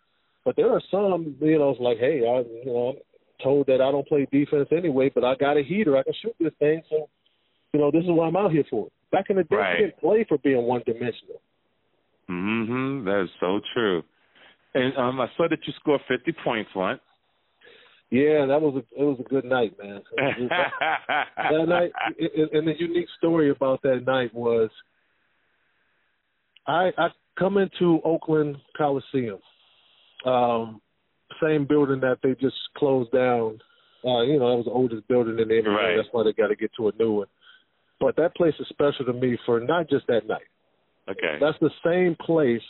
[0.43, 2.95] But there are some, you know, it's like, hey, I, you know,
[3.41, 5.97] told that I don't play defense anyway, but I got a heater.
[5.97, 6.81] I can shoot this thing.
[6.89, 7.09] So,
[7.73, 8.89] you know, this is what I'm out here for.
[9.11, 9.79] Back in the day, right.
[9.79, 11.41] you didn't play for being one dimensional.
[12.29, 13.05] Mm Mhm.
[13.05, 14.03] That's so true.
[14.75, 17.01] And um, I saw that you scored 50 points once.
[18.11, 20.01] Yeah, that was a it was a good night, man.
[20.17, 20.71] that,
[21.37, 24.71] that night, and the unique story about that night was,
[26.65, 29.37] I I come into Oakland Coliseum.
[30.25, 30.81] Um,
[31.41, 33.59] same building that they just closed down.
[34.03, 35.67] Uh, you know, that was the oldest building in the NBA.
[35.67, 35.95] Right.
[35.97, 37.27] That's why they got to get to a new one.
[37.99, 40.47] But that place is special to me for not just that night.
[41.09, 41.37] Okay.
[41.41, 42.61] That's the same place.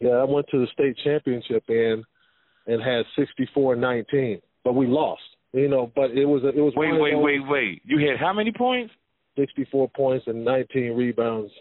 [0.00, 2.04] Yeah, I went to the state championship in
[2.66, 5.22] and had sixty four nineteen, but we lost.
[5.52, 7.82] You know, but it was a, it was wait wait wait wait.
[7.84, 8.92] You had how many points?
[9.38, 11.52] Sixty four points and nineteen rebounds,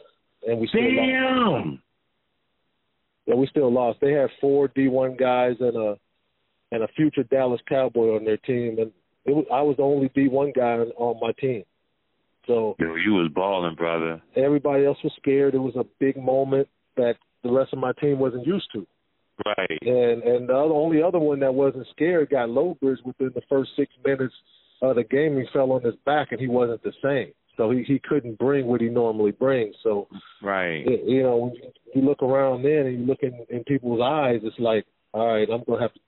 [0.48, 1.46] and we still Damn.
[1.46, 1.80] lost.
[3.26, 4.00] Yeah, we still lost.
[4.02, 5.98] They had four D one guys and a
[6.72, 8.92] and a future Dallas Cowboy on their team, and
[9.26, 11.64] it was, I was the only D one guy on, on my team.
[12.48, 14.22] So Yo, you was balling, brother.
[14.36, 15.56] Everybody else was scared.
[15.56, 18.86] It was a big moment that the rest of my team wasn't used to.
[19.46, 19.80] Right.
[19.82, 23.72] And and the other, only other one that wasn't scared got Lowbridge within the first
[23.78, 24.34] six minutes
[24.82, 25.38] of the game.
[25.38, 27.34] He fell on his back and he wasn't the same.
[27.58, 29.76] So he he couldn't bring what he normally brings.
[29.84, 30.08] So
[30.42, 31.54] right, it, you know, when
[31.94, 35.48] you look around then and you look in, in people's eyes, it's like, all right,
[35.52, 36.00] I'm gonna have to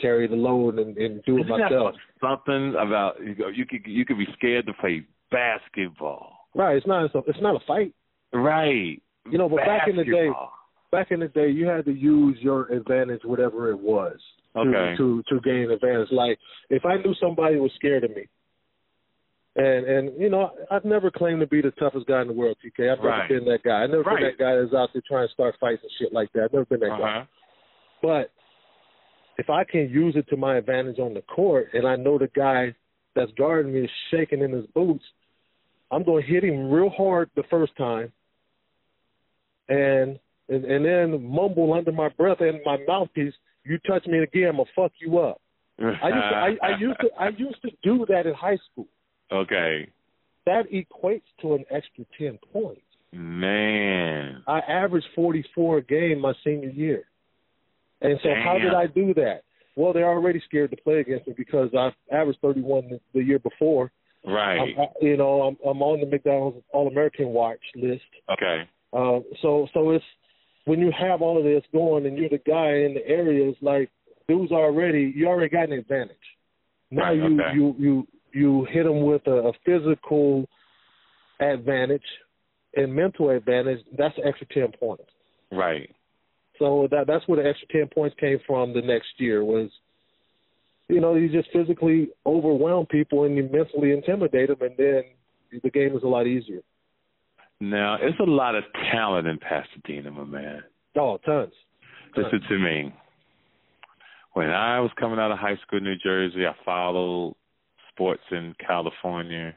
[0.00, 1.94] carry the load and, and do it Isn't myself.
[2.20, 6.48] Something about you go, you could you could be scared to play basketball.
[6.54, 6.76] Right.
[6.76, 7.94] It's not it's not a fight.
[8.32, 9.00] Right.
[9.30, 9.78] You know, but basketball.
[9.78, 10.28] back in the day,
[10.90, 14.18] back in the day, you had to use your advantage, whatever it was,
[14.56, 14.94] okay.
[14.98, 16.08] to to to gain advantage.
[16.10, 16.38] Like
[16.70, 18.26] if I knew somebody was scared of me,
[19.56, 22.56] and and you know, I've never claimed to be the toughest guy in the world,
[22.64, 22.90] TK.
[22.90, 23.28] I've never right.
[23.28, 23.84] been that guy.
[23.84, 24.20] I've never right.
[24.20, 26.44] been that guy that's out there trying to start fights and shit like that.
[26.44, 27.02] I've never been that uh-huh.
[27.02, 27.28] guy.
[28.00, 28.32] But
[29.38, 32.30] if I can use it to my advantage on the court, and I know the
[32.34, 32.74] guy
[33.14, 35.04] that's guarding me is shaking in his boots,
[35.90, 38.10] I'm going to hit him real hard the first time,
[39.68, 43.34] and and, and then mumble under my breath and my mouthpiece,
[43.64, 45.40] "You touch me again, I'm gonna fuck you up."
[46.02, 48.88] I used to, I, I used to I used to do that in high school.
[49.32, 49.88] Okay.
[50.46, 52.82] That equates to an extra ten points.
[53.12, 54.42] Man.
[54.46, 57.04] I averaged forty four a game my senior year.
[58.00, 58.42] And so Damn.
[58.42, 59.42] how did I do that?
[59.76, 63.38] Well, they're already scared to play against me because I averaged 31 the, the year
[63.38, 63.90] before.
[64.26, 64.58] Right.
[64.58, 68.02] I'm, I, you know, I'm, I'm on the McDonald's All American watch list.
[68.30, 68.68] Okay.
[68.92, 70.04] Uh, so, so it's
[70.64, 73.58] when you have all of this going and you're the guy in the area, it's
[73.62, 73.90] like
[74.28, 76.16] dudes already you already got an advantage.
[76.90, 77.54] Now Right, you okay.
[77.54, 80.48] you you you hit them with a, a physical
[81.40, 82.02] advantage
[82.74, 83.80] and mental advantage.
[83.96, 85.04] That's an extra ten points.
[85.50, 85.90] Right.
[86.58, 88.72] So that that's where the extra ten points came from.
[88.72, 89.70] The next year was,
[90.88, 95.02] you know, you just physically overwhelm people and you mentally intimidate them, and then
[95.62, 96.60] the game is a lot easier.
[97.60, 100.62] Now, it's a lot of talent in Pasadena, my man.
[100.96, 101.52] Oh, tons.
[102.16, 102.92] Listen to me.
[104.32, 107.34] When I was coming out of high school in New Jersey, I followed
[107.94, 109.56] sports in California.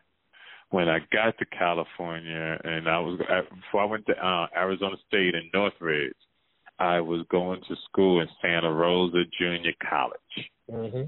[0.70, 5.36] When I got to California, and I was before I went to uh, Arizona State
[5.36, 6.14] in Northridge,
[6.80, 10.50] I was going to school in Santa Rosa Junior College.
[10.70, 11.04] hmm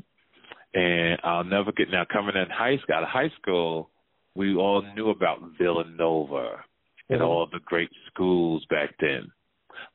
[0.74, 3.90] And I'll never get now coming in high school out of high school,
[4.36, 6.64] we all knew about Villanova
[7.10, 7.26] and Mhm.
[7.26, 9.32] all the great schools back then.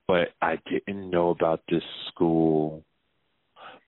[0.08, 2.84] But I didn't know about this school,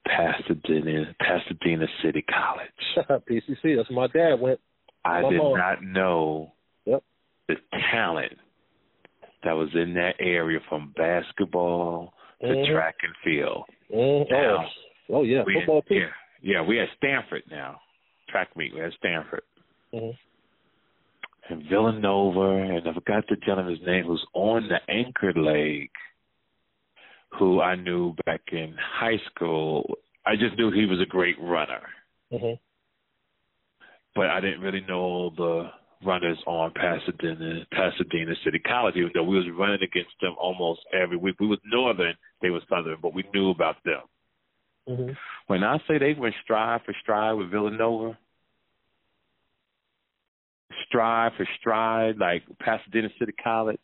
[0.06, 3.20] Pasadena Pasadena City College.
[3.30, 3.76] PCC.
[3.76, 4.60] That's where my dad went.
[5.04, 5.56] I My did mom.
[5.56, 6.52] not know
[6.86, 7.02] Yep.
[7.48, 7.54] the
[7.92, 8.32] talent
[9.44, 12.72] that was in that area from basketball to Mhm.
[12.72, 13.64] track and field.
[13.90, 14.66] Mm, Now,
[15.10, 15.94] oh, oh yeah, football too.
[15.96, 17.80] yeah, yeah, we had Stanford now.
[18.28, 19.42] Track meet, we had Stanford.
[19.92, 20.16] Mhm.
[21.50, 25.90] And Villanova, and I forgot the gentleman's name who's on the anchor leg,
[27.38, 29.98] who I knew back in high school.
[30.26, 31.82] I just knew he was a great runner,
[32.30, 32.54] hmm
[34.14, 35.70] but I didn't really know the
[36.04, 41.16] runners on Pasadena Pasadena City College, even though we was running against them almost every
[41.16, 41.36] week.
[41.40, 44.02] We was northern, they were southern, but we knew about them.
[44.86, 45.12] hmm
[45.46, 48.16] When I say they went stride for stride with Villanova,
[50.86, 53.80] stride for stride, like Pasadena City College,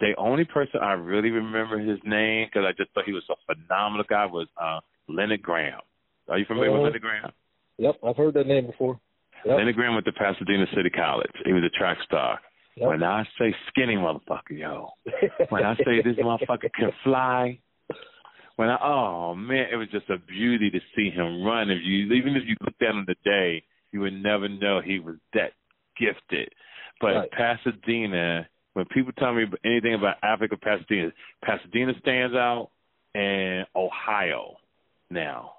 [0.00, 3.54] the only person I really remember his name because I just thought he was a
[3.54, 5.80] phenomenal guy was uh, Leonard Graham.
[6.28, 6.78] Are you familiar Uh-huh.
[6.82, 7.32] with Leonard Graham?
[7.78, 9.00] Yep, I've heard that name before.
[9.44, 9.56] Yep.
[9.58, 11.30] Leonard Graham went to Pasadena City College.
[11.44, 12.40] He was a track star.
[12.76, 12.88] Yep.
[12.88, 14.90] When I say skinny motherfucker, yo,
[15.48, 17.58] when I say this motherfucker can fly,
[18.56, 21.70] when I oh man, it was just a beauty to see him run.
[21.70, 25.16] If you even if you looked at him today, you would never know he was
[25.34, 25.52] that
[25.98, 26.50] gifted.
[27.00, 27.30] But Right.
[27.30, 28.48] Pasadena,
[28.78, 31.10] when people tell me anything about Africa, Pasadena,
[31.44, 32.70] Pasadena stands out,
[33.14, 34.56] and Ohio
[35.10, 35.54] now.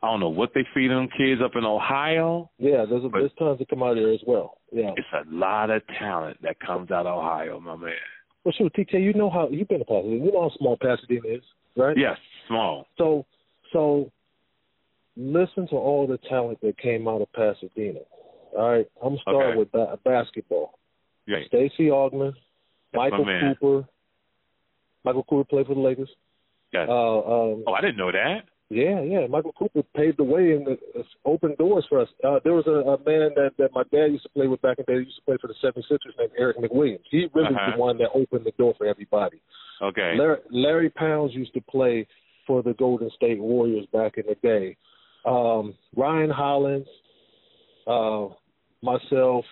[0.00, 2.50] I don't know what they feed them kids up in Ohio.
[2.58, 4.58] yeah, there's a, there's tons that come out of there as well.
[4.70, 4.90] Yeah.
[4.96, 7.94] It's a lot of talent that comes out of Ohio, my man.
[8.44, 10.24] Well, shoot, TK, you know how you've been to Pasadena.
[10.24, 11.42] You know how small Pasadena is,
[11.76, 11.96] right?
[11.96, 12.86] Yes, small.
[12.98, 13.24] So,
[13.72, 14.12] so
[15.16, 18.00] listen to all the talent that came out of Pasadena.
[18.56, 19.58] All right, I'm gonna start Okay.
[19.58, 20.78] with ba- basketball.
[21.28, 21.46] Right.
[21.48, 22.32] Stacey Augmon,
[22.92, 23.24] Michael.
[23.24, 23.88] Cooper.
[25.04, 26.10] Michael Cooper played for the Lakers.
[26.72, 26.86] Yes.
[26.88, 28.40] Uh, um, oh, I didn't know that.
[28.70, 29.26] yeah, yeah.
[29.28, 32.08] Michael Cooper paved the way and uh, opened doors for us.
[32.26, 34.78] Uh, there was a, a man that, that my dad used to play with back
[34.78, 34.98] in the day.
[35.00, 37.00] He used to play for the 76ers named Eric McWilliams.
[37.10, 37.70] He really was Uh-huh.
[37.76, 39.40] the one that opened the door for everybody.
[39.82, 40.14] Okay.
[40.18, 42.06] Larry, Larry Pounds used to play
[42.46, 44.76] for the Golden State Warriors back in the day.
[45.26, 46.86] Um, Ryan Hollins,
[47.86, 48.26] uh,
[48.82, 49.44] myself,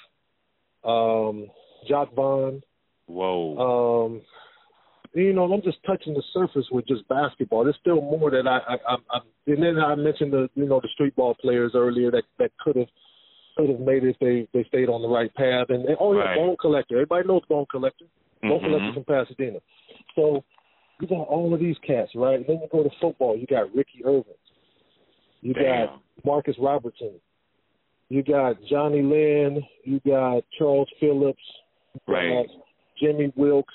[0.84, 1.46] um,
[1.88, 2.62] Jacque Vaughn.
[3.06, 4.06] Whoa.
[4.06, 4.22] Um,
[5.14, 7.64] you know, I'm just touching the surface with just basketball.
[7.64, 10.80] There's still more that I, I, I, I and then I mentioned the, you know,
[10.80, 12.88] the street ball players earlier that that could have
[13.56, 15.66] could have made it if they they stayed on the right path.
[15.68, 16.36] And, and oh yeah, Right.
[16.36, 16.94] Bone Collector.
[16.94, 18.06] Everybody knows Bone Collector.
[18.40, 18.64] Bone Mhm.
[18.64, 19.58] Collector from Pasadena.
[20.14, 20.44] So
[21.00, 22.36] you got all of these cats, right?
[22.36, 23.36] And then you go to football.
[23.36, 24.34] You got Ricky Irvin.
[25.42, 25.86] You Damn.
[25.86, 27.20] got Marcus Robertson.
[28.12, 29.62] You got Johnny Lynn.
[29.84, 31.40] You got Charles Phillips.
[32.06, 32.46] Right.
[33.00, 33.72] Jimmy Wilkes.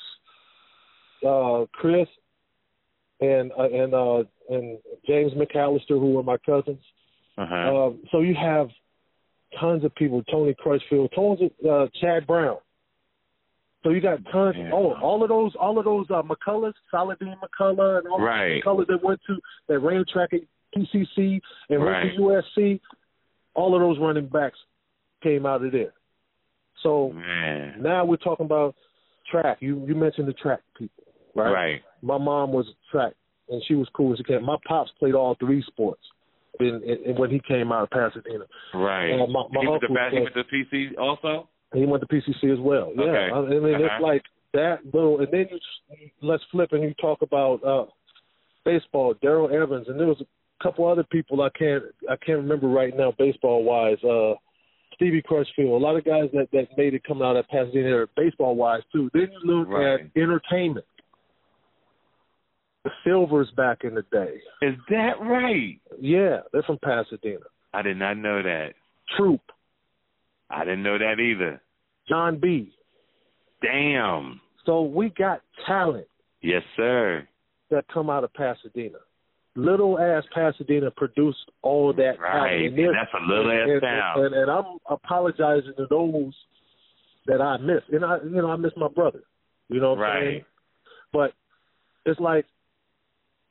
[1.27, 2.07] Uh, Chris
[3.19, 6.77] and uh, and uh, and James McAllister, who were my cousins.
[7.35, 7.55] Uh-huh.
[7.87, 8.67] Um, so you have
[9.59, 10.21] tons of people.
[10.29, 12.57] Tony Crutchfield, tons of uh, Chad Brown.
[13.83, 14.55] So you got tons.
[14.55, 14.69] Yeah.
[14.71, 18.61] Oh, all of those, all of those uh, McCulloughs, Saladin McCullough, and all Right.
[18.63, 20.41] the McCulloughs that went to that ran track at
[20.77, 22.11] PCC and went Right.
[22.15, 22.79] to USC.
[23.57, 24.57] All of those running backs
[25.21, 25.93] came out of there.
[26.83, 27.81] So Man.
[27.81, 28.75] now we're talking about
[29.29, 29.57] track.
[29.59, 31.03] You you mentioned the track people,
[31.35, 31.51] right?
[31.51, 31.81] Right.
[32.01, 33.13] My mom was track,
[33.49, 34.43] and she was cool as she came.
[34.45, 36.03] My pops played all three sports,
[36.59, 38.45] in, in, when he came out of Pasadena.
[38.73, 39.11] Right.
[39.13, 41.49] Uh, my, my he went to he went to PC also.
[41.73, 42.93] He went to PCC as well.
[42.95, 43.33] Yeah, Okay.
[43.33, 43.83] I, mean Uh-huh.
[43.85, 47.85] it's like that little, and then you just, let's flip and you talk about uh
[48.63, 49.15] baseball.
[49.21, 50.25] Darrell Evans, and there was a
[50.61, 54.01] couple other people I can't I can't remember right now baseball wise.
[54.03, 54.33] Uh,
[54.95, 58.55] Stevie Crutchfield, a lot of guys that that made it coming out at Pasadena baseball
[58.55, 59.09] wise too.
[59.13, 59.99] Then you look Right.
[60.01, 60.85] at entertainment.
[62.83, 64.39] The Sylvers back in the day.
[64.61, 65.79] Is that right?
[65.99, 67.45] Yeah, they're from Pasadena.
[67.73, 68.73] I did not know that.
[69.17, 69.41] Troop,
[70.49, 71.61] I didn't know that either.
[72.07, 72.71] Jon B.
[73.61, 74.39] Damn.
[74.65, 76.07] So we got talent
[76.41, 77.27] Yes, sir.
[77.69, 78.99] that come out of Pasadena.
[79.57, 82.21] Little ass Pasadena produced all that talent.
[82.21, 82.65] Right.
[82.67, 84.25] And there's- That's a little ass and, town.
[84.25, 86.33] And, and I'm apologizing to those
[87.25, 87.81] that I miss.
[87.91, 89.23] And I you know, I miss my brother.
[89.69, 90.33] You know what I'm saying?
[90.35, 90.45] Right.
[91.11, 91.33] But
[92.05, 92.45] it's like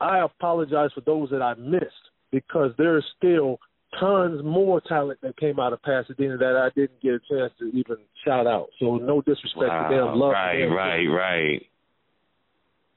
[0.00, 3.58] I apologize for those that I missed because there's still
[3.98, 7.66] tons more talent that came out of Pasadena that I didn't get a chance to
[7.72, 8.68] even shout out.
[8.78, 9.88] So no disrespect Wow.
[9.88, 10.18] to them.
[10.18, 10.72] Love right, them.
[10.72, 11.66] right, right.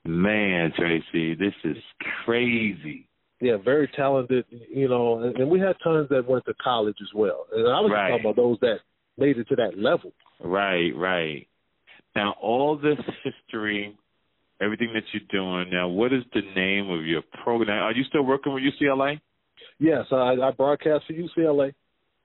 [0.05, 1.77] Man, Tracy, this is
[2.25, 3.07] crazy.
[3.41, 7.07] Yeah, very talented, you know, and, and we had tons that went to college as
[7.15, 7.45] well.
[7.53, 8.09] And I was Right.
[8.09, 8.79] talking about those that
[9.17, 10.12] made it to that level.
[10.43, 11.47] Right, right.
[12.15, 13.95] Now, all this history,
[14.62, 17.83] everything that you're doing now, what is the name of your program?
[17.83, 19.19] Are you still working with UCLA?
[19.79, 21.73] Yes, I, I broadcast for UCLA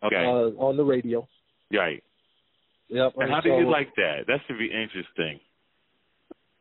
[0.02, 1.26] Okay, uh, on the radio.
[1.72, 2.02] right.
[2.88, 3.12] Yep.
[3.16, 4.24] And how so do you like that?
[4.26, 5.40] That should be interesting.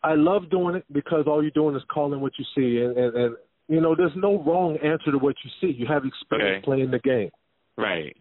[0.03, 3.15] I love doing it because all you're doing is calling what you see, and, and,
[3.15, 3.35] and
[3.69, 5.73] you know, there's no wrong answer to what you see.
[5.77, 6.65] You have experience Okay.
[6.65, 7.29] playing the game.
[7.77, 8.15] Right.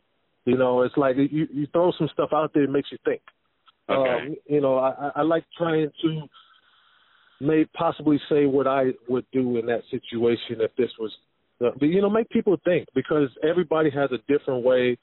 [0.44, 3.20] You know, it's like you you throw some stuff out there, it makes you think.
[3.88, 4.26] Okay.
[4.26, 6.22] Um, you know, I, I- like trying to
[7.40, 11.10] may possibly say what I would do in that situation if this was,
[11.64, 14.96] uh, but you know, make people think because everybody has a different way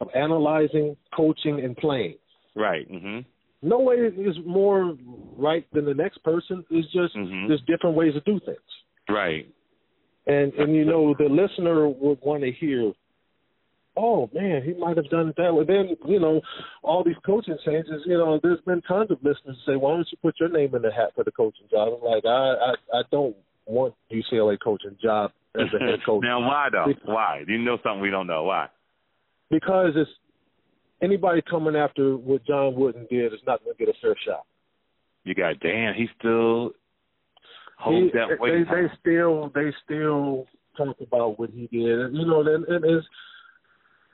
[0.00, 2.16] of analyzing, coaching, and playing.
[2.56, 2.90] right.
[2.90, 3.24] Mhm.
[3.64, 4.94] No way is more
[5.36, 6.64] right than the next person.
[6.70, 7.48] It's just Mhm.
[7.48, 8.60] there's different ways to do things,
[9.08, 9.46] Right.
[10.26, 12.92] and and you know the listener would want to hear.
[13.96, 15.64] Oh man, he might have done it that way.
[15.64, 16.42] Then you know,
[16.82, 18.02] all these coaching changes.
[18.04, 20.82] You know, there's been tons of listeners say, "Why don't you put your name in
[20.82, 24.96] the hat for the coaching job?" I'm like, I I, I don't want UCLA coaching
[25.00, 26.92] job as a head coach now, why though?
[27.04, 27.44] Why?
[27.46, 28.42] Do you know something we don't know.
[28.44, 28.68] Why?
[29.50, 30.10] because it's
[31.02, 34.44] anybody coming after what John Wooden did is not going to get a fair shot.
[35.24, 35.94] You got damn.
[35.94, 36.72] He still
[37.78, 38.66] holds He- that weight.
[38.70, 42.84] They, they still they still talk about what he did, and you know, and, and
[42.84, 43.06] it's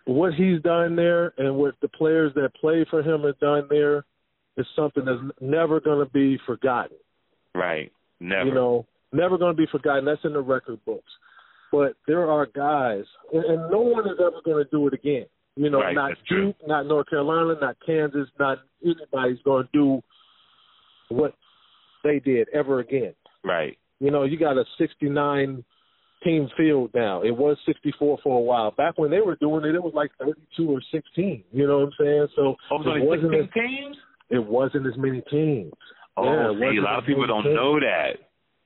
[0.05, 4.05] what he's done there, and what the players that played for him have done there
[4.57, 6.97] is something that's never going to be forgotten.
[7.55, 7.93] right.
[8.23, 8.49] Never.
[8.51, 10.05] You know, never going to be forgotten.
[10.05, 11.11] That's in the record books.
[11.73, 15.25] But there are guys, and, and no one is ever going to do it again.
[15.57, 16.13] You know, Right, not.
[16.29, 20.03] Duke, not North Carolina, not Kansas, not anybody's going to do
[21.09, 21.35] what
[22.05, 23.15] they did ever again.
[23.45, 23.77] right.
[24.03, 25.63] You know, you got a 69
[26.25, 27.21] team field now.
[27.23, 28.71] It was 64 for a while.
[28.71, 31.45] Back when they were doing it, it was like 32 or 16.
[31.53, 32.27] You know what I'm saying?
[32.35, 33.97] So Oh, it was it only wasn't as, teams?
[34.31, 35.73] it wasn't as many teams.
[36.17, 37.55] Oh, Yeah, see, a lot of people don't teams.
[37.55, 38.13] know that.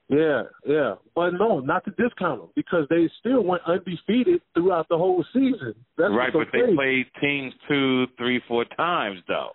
[0.07, 0.95] Yeah, yeah.
[1.15, 5.73] But no, not to discount them because they still went undefeated throughout the whole season.
[5.97, 9.49] That's right, what's but so they played teams two, three, four times, though.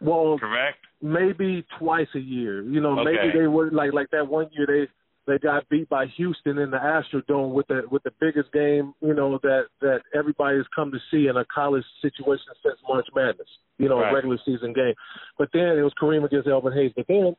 [0.00, 0.78] well, Correct?
[1.02, 2.62] maybe twice a year.
[2.62, 3.12] You know, Okay.
[3.12, 4.88] maybe they were like like that one year they
[5.26, 9.14] they got beat by Houston in the Astrodome with the with the biggest game, you
[9.14, 13.48] know, that that everybody has come to see in a college situation since March Madness.
[13.78, 14.10] You know, Right.
[14.12, 14.94] a regular season game.
[15.38, 16.92] But then it was Kareem against Elvin Hayes.
[16.94, 17.34] But then,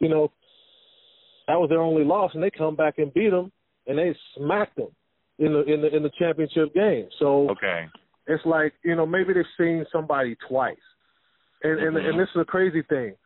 [0.00, 0.32] you know,
[1.48, 3.52] that was their only loss, and they come back and beat them,
[3.86, 4.88] and they smacked them
[5.38, 7.08] in the in the in the championship game.
[7.18, 7.88] So Okay.
[8.26, 10.76] it's like you know maybe they've seen somebody twice,
[11.62, 12.08] and and Mhm.
[12.10, 13.16] and this is a crazy thing.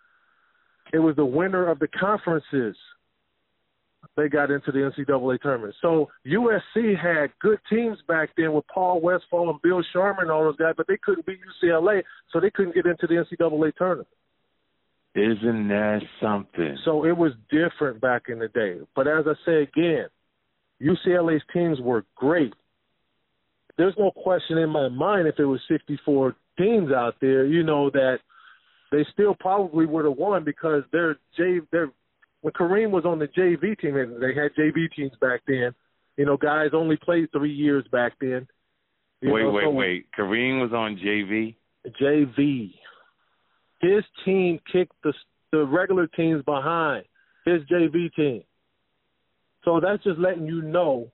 [0.92, 2.76] It was the winner of the conferences.
[4.16, 5.74] They got into the NCAA tournament.
[5.80, 10.42] So USC had good teams back then with Paul Westphal and Bill Sharman and all
[10.42, 14.08] those guys, but they couldn't beat UCLA, so they couldn't get into the NCAA tournament.
[15.14, 16.76] Isn't that something?
[16.84, 18.78] So it was different back in the day.
[18.94, 20.06] But as I say again,
[20.80, 22.54] UCLA's teams were great.
[23.76, 27.90] There's no question in my mind if it was 64 teams out there, you know
[27.90, 28.18] that
[28.92, 31.90] they still probably would have won because their J their
[32.42, 35.74] when Kareem was on the JV team and they had JV teams back then,
[36.16, 38.46] you know, guys only played three years back then.
[39.20, 40.06] You wait, know, wait, so wait.
[40.18, 41.54] Kareem was on JV?
[42.00, 42.74] JV.
[43.80, 45.12] His team kicked the
[45.52, 47.04] the regular teams behind
[47.44, 48.42] his JV team.
[49.64, 51.10] So that's just letting you know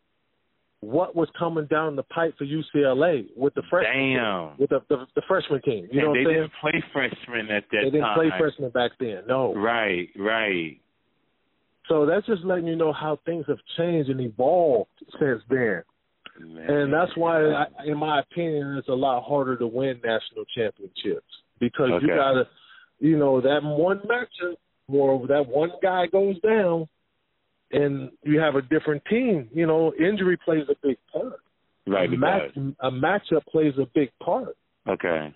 [0.80, 4.58] what was coming down the pipe for UCLA with the freshman Damn.
[4.58, 5.88] with the, the the freshman team.
[5.90, 7.80] You know and what they didn't play freshmen at that?
[7.84, 8.16] They didn't time.
[8.16, 9.22] play freshmen back then.
[9.26, 9.54] No.
[9.54, 10.78] Right, right.
[11.88, 14.90] So that's just letting you know how things have changed and evolved
[15.20, 15.82] since then.
[16.38, 16.70] Man.
[16.70, 21.24] And that's why, I, in my opinion, it's a lot harder to win national championships
[21.60, 22.44] because you gotta,
[22.98, 24.56] you know, that one matchup
[24.88, 26.88] or that one guy goes down,
[27.72, 29.48] and you have a different team.
[29.52, 31.40] You know, injury plays a big part.
[31.86, 34.56] right, a, match, a matchup plays a big part.
[34.88, 35.34] Okay.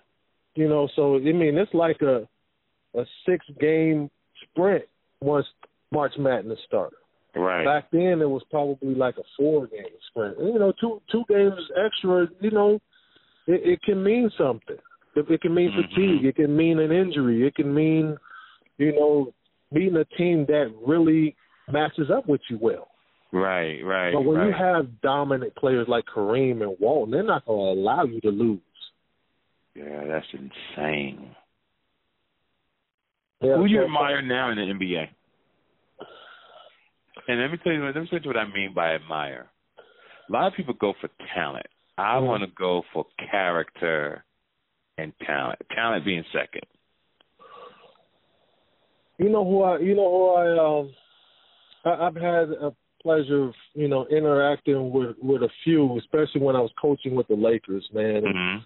[0.55, 2.27] You know, so I mean, it's like a
[2.97, 4.09] a six game
[4.43, 4.83] sprint
[5.21, 5.45] once
[5.91, 6.97] March Madness started.
[7.35, 7.63] Right.
[7.63, 10.37] Back then, it was probably like a four game sprint.
[10.39, 11.53] You know, two two games
[11.85, 12.27] extra.
[12.41, 12.79] You know,
[13.47, 14.77] it, it can mean something.
[15.15, 15.89] It, can mean Mhm.
[15.89, 16.25] fatigue.
[16.25, 17.45] It can mean an injury.
[17.45, 18.17] It can mean,
[18.77, 19.33] you know,
[19.71, 21.35] meeting a team that really
[21.69, 22.89] matches up with you well.
[23.31, 24.13] Right, right.
[24.13, 24.47] But when right.
[24.47, 28.29] you have dominant players like Kareem and Walton, they're not going to allow you to
[28.29, 28.59] lose.
[29.73, 31.33] Yeah, that's insane.
[33.41, 35.09] Yeah, Who do you admire now in the NBA?
[37.27, 39.49] And let me tell you, let me tell you what I mean by admire.
[40.29, 41.65] A lot of people go for talent.
[41.97, 42.25] I Mhm.
[42.25, 44.23] want to go for character
[45.01, 45.59] and talent.
[45.73, 46.63] Talent being second.
[49.17, 49.79] You know who I?
[49.79, 50.79] You know who I?
[50.79, 50.93] Um,
[51.85, 56.55] I, I've had a pleasure of you know interacting with with a few, especially when
[56.55, 57.87] I was coaching with the Lakers.
[57.93, 58.63] Man, Mhm.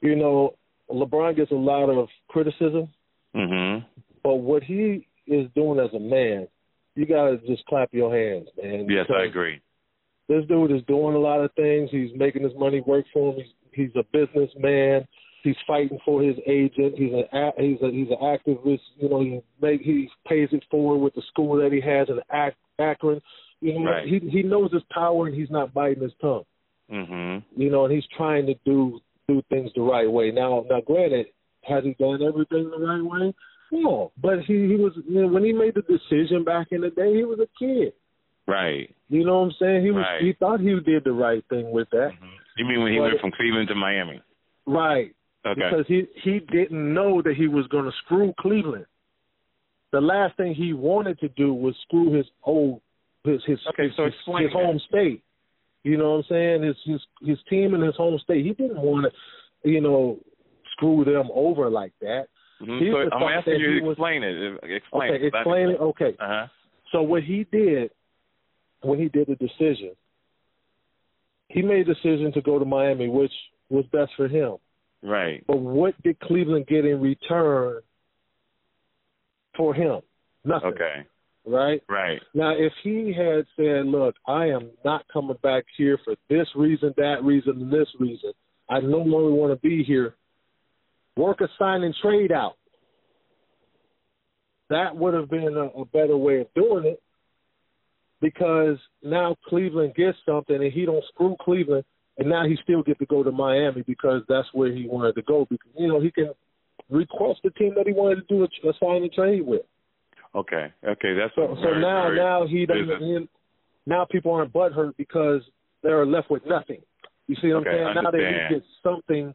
[0.00, 0.54] you know,
[0.90, 2.88] LeBron gets a lot of criticism,
[3.34, 3.84] Mhm.
[4.22, 6.48] but what he is doing as a man,
[6.96, 8.88] you gotta just clap your hands, man.
[8.88, 9.60] Yes, I agree.
[10.28, 11.90] This dude is doing a lot of things.
[11.90, 13.40] He's making his money work for him.
[13.40, 15.06] He's he's a businessman.
[15.42, 16.94] He's fighting for his agent.
[16.96, 18.80] He's an a- he's a he's an activist.
[18.98, 22.20] You know, he make he pays it forward with the school that he has in
[22.32, 23.20] Ac- Akron.
[23.60, 24.06] You know, Right.
[24.08, 26.44] he he knows his power and he's not biting his tongue.
[26.90, 27.42] Mhm.
[27.56, 30.30] You know, and he's trying to do do things the right way.
[30.30, 31.26] Now, now, granted,
[31.62, 33.34] has he done everything the right way?
[33.72, 36.90] No, but he he was you know, when he made the decision back in the
[36.90, 37.94] day, he was a kid.
[38.46, 38.92] Right.
[39.08, 39.84] You know what I'm saying?
[39.84, 40.20] He was Right.
[40.22, 42.12] he thought he did the right thing with that.
[42.12, 42.28] Mhm.
[42.58, 44.20] You mean when he But- went from Cleveland to Miami?
[44.66, 45.12] Right.
[45.44, 45.60] Okay.
[45.60, 48.86] Because he he didn't know that he was going to screw Cleveland.
[49.90, 52.80] The last thing he wanted to do was screw his old
[53.24, 54.64] his his Okay, so his, explain his that.
[54.64, 55.22] home state.
[55.84, 56.62] You know what I'm saying?
[56.62, 58.44] His his his team in his home state.
[58.44, 59.06] He didn't want
[59.64, 60.18] to, you know,
[60.72, 62.26] screw them over like that.
[62.60, 62.92] Mhm.
[63.10, 64.58] So I'm asking you to was- explain it.
[64.62, 65.34] Explain okay, it.
[65.34, 65.80] explain it.
[65.80, 66.16] Okay.
[66.20, 66.46] Uh huh.
[66.92, 67.90] So what he did
[68.82, 69.90] when he did the decision,
[71.48, 73.32] he made a decision to go to Miami, which
[73.68, 74.56] was best for him.
[75.02, 75.44] Right.
[75.46, 77.80] But what did Cleveland get in return
[79.56, 80.00] for him?
[80.44, 80.72] Nothing.
[80.74, 81.06] Okay.
[81.44, 81.82] Right?
[81.88, 82.20] Right.
[82.34, 86.94] Now, if he had said, look, I am not coming back here for this reason,
[86.96, 88.32] that reason, and this reason,
[88.70, 90.14] I no longer want to be here,
[91.16, 92.54] work a sign and trade out.
[94.70, 97.02] That would have been a, a better way of doing it
[98.20, 101.84] because now Cleveland gets something and he don't screw Cleveland
[102.18, 105.22] and now he still get to go to Miami because that's where he wanted to
[105.22, 106.30] go because you know he can
[106.90, 109.62] request the team that he wanted to do a, a sign and trade with.
[110.34, 110.72] Okay.
[110.86, 111.14] Okay.
[111.14, 113.28] That's So so very, now very now he doesn't he,
[113.86, 115.42] now people aren't butthurt because
[115.82, 116.82] they're left with nothing.
[117.28, 118.04] You see what Okay, I'm saying?
[118.04, 118.46] Now they understand.
[118.48, 119.34] he gets something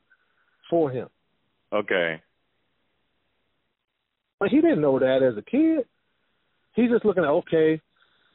[0.70, 1.08] for him.
[1.74, 2.22] Okay.
[4.40, 5.86] But he didn't know that as a kid.
[6.76, 7.82] He's just looking at okay,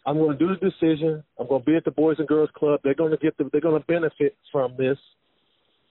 [0.04, 1.22] I'm going to do the decision.
[1.38, 2.80] I'm going to be at the Boys and Girls Club.
[2.82, 4.98] They're going to get the, they're going to benefit from this,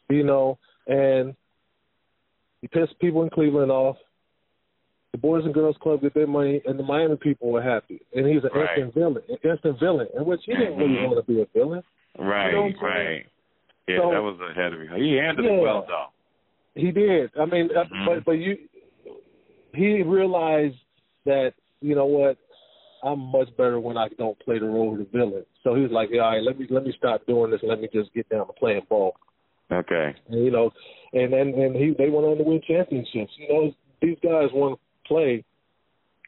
[0.09, 0.57] you know.
[0.87, 1.33] And
[2.61, 3.95] he pissed people in Cleveland off.
[5.13, 8.01] The Boys and Girls Club get their money, and the Miami people were happy.
[8.15, 8.77] And he's an Right.
[8.77, 11.83] instant villain, an instant villain, and which he didn't really want to be a villain.
[12.17, 12.47] Right.
[12.47, 13.07] You know what I'm saying?
[13.07, 13.25] right.
[13.87, 14.87] Yeah, So- that was ahead of you.
[14.95, 15.53] He handled Yeah.
[15.57, 16.05] it well, though.
[16.75, 17.31] He did.
[17.37, 18.05] I mean, uh Mhm.
[18.05, 18.57] but but you,
[19.73, 20.77] he realized
[21.25, 22.37] that you know what,
[23.03, 25.45] I'm much better when I don't play the role of the villain.
[25.63, 27.81] So he was like, yeah, all right, let me let me stop doing this let
[27.81, 29.15] me just get down to playing ball.
[29.71, 30.15] Okay.
[30.29, 30.71] And, you know,
[31.13, 33.31] and and and he they went on to win championships.
[33.37, 33.71] You know,
[34.01, 35.43] these guys want to play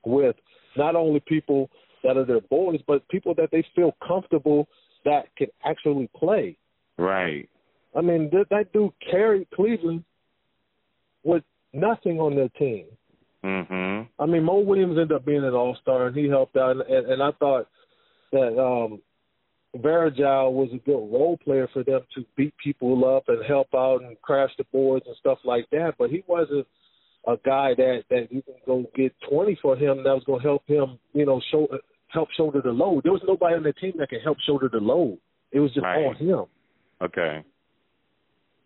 [0.05, 0.35] with
[0.75, 1.69] not only people
[2.03, 4.67] that are their boys, but people that they feel comfortable
[5.05, 6.57] that can actually play.
[6.97, 7.49] Right.
[7.95, 10.03] I mean, that, that dude carried Cleveland
[11.23, 11.43] with
[11.73, 12.85] nothing on their team.
[13.43, 14.07] Mhm.
[14.19, 16.71] I mean, Mo Williams ended up being an All Star, and he helped out.
[16.71, 17.67] And, and, I thought
[18.31, 19.01] that um,
[19.75, 24.01] Varejao was a good role player for them to beat people up and help out
[24.01, 25.95] and crash the boards and stuff like that.
[25.97, 26.65] But he wasn't
[27.27, 30.47] a guy that that you can go get twenty for him that was going to
[30.47, 31.67] help him, you know, show
[32.13, 33.03] help shoulder the load.
[33.03, 35.17] There was nobody on the team that could help shoulder the load
[35.51, 36.03] It was just right.
[36.03, 36.45] all him.
[37.01, 37.43] Okay.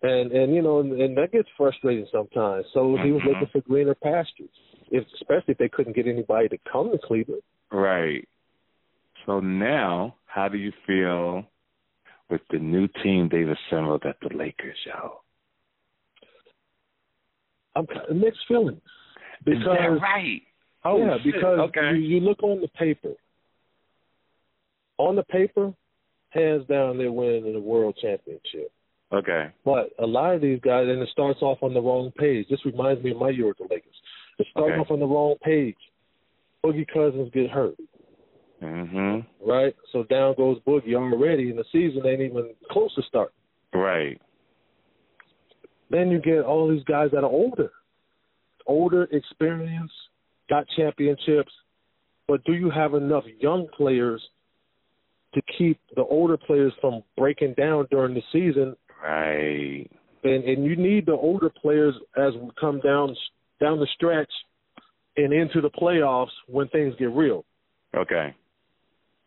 [0.03, 2.65] And and you know, and, and that gets frustrating sometimes.
[2.73, 3.05] So mm-hmm.
[3.05, 3.29] he was mm-hmm.
[3.29, 4.49] looking for greener pastures,
[4.91, 7.41] if, especially if they couldn't get anybody to come to Cleveland.
[7.71, 8.27] Right.
[9.25, 11.43] So now, how do you feel
[12.29, 15.21] with the new team they've assembled at the Lakers, yo?
[17.75, 17.85] I'm
[18.19, 18.81] mixed feelings
[19.45, 20.41] because Is that right.
[20.83, 21.33] Oh, yeah, shit.
[21.33, 21.91] because okay.
[21.95, 23.13] you, you look on the paper.
[24.97, 25.73] On the paper,
[26.29, 28.71] hands down, they're winning the world championship.
[29.13, 29.47] Okay.
[29.63, 32.47] But a lot of these guys, and it starts off on the wrong page.
[32.49, 33.93] This reminds me of my year with the Lakers.
[34.39, 34.79] It starts okay.
[34.79, 35.77] off on the wrong page.
[36.63, 37.75] Boogie Cousins get hurt.
[38.61, 39.25] Mhm.
[39.39, 39.75] Right.
[39.91, 43.33] So down goes Boogie already, and the season ain't even close to start.
[43.73, 44.19] Right.
[45.89, 47.71] Then you get all these guys that are older,
[48.65, 49.91] older, experience,
[50.49, 51.53] got championships,
[52.27, 54.21] but do you have enough young players
[55.33, 59.87] to keep the older players from breaking down during the season Right.
[60.23, 63.15] And and you need the older players as we come down
[63.59, 64.31] down the stretch
[65.15, 67.43] and into the playoffs when things get real.
[67.95, 68.35] Okay.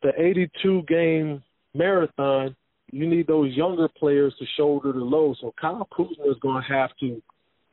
[0.03, 1.43] The 82 game
[1.74, 2.57] marathon,
[2.93, 5.37] you need those younger players to shoulder the load.
[5.41, 7.20] So Kyle Kuzma is going to have to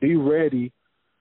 [0.00, 0.72] be ready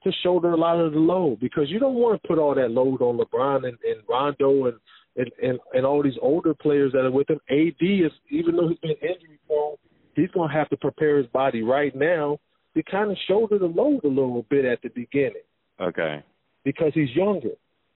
[0.04, 2.72] to shoulder a lot of the load because you don't want to put all that
[2.72, 4.78] load on LeBron and, and Rondo and,
[5.16, 7.40] and and and all these older players that are with him.
[7.50, 9.76] AD is even though he's been injury prone,
[10.16, 12.38] he's going to have to prepare his body right now
[12.78, 15.44] to kind of shoulder the load a little bit at the beginning.
[15.82, 16.24] Okay.
[16.64, 17.56] Because he's younger.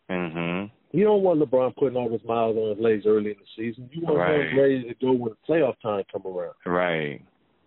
[0.09, 0.97] Mm-hmm.
[0.97, 3.89] You don't want LeBron putting all his miles on his legs early in the season.
[3.93, 4.49] You want right.
[4.49, 6.55] him ready to go when playoff time come around.
[6.65, 7.21] Right.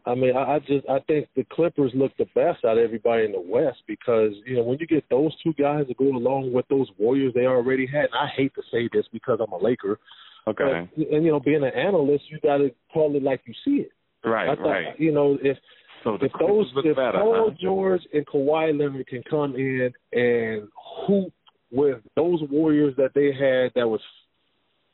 [0.06, 3.24] I mean, I, I just I think the Clippers look the best out of everybody
[3.24, 6.52] in the West because you know when you get those two guys to go along
[6.52, 8.06] with those Warriors they already had.
[8.06, 9.98] And I hate to say this because I'm a Laker.
[10.46, 10.88] Okay.
[10.94, 13.82] But, and you know, being an analyst, you got to call it like you see
[13.82, 13.92] it.
[14.22, 14.50] Right.
[14.50, 15.00] I thought, right.
[15.00, 15.56] You know, if
[16.04, 17.56] so if those if better, Paul huh?
[17.60, 20.68] George and Kawhi Leonard can come in and
[21.06, 21.32] hoop
[21.72, 24.00] with those Warriors that they had that was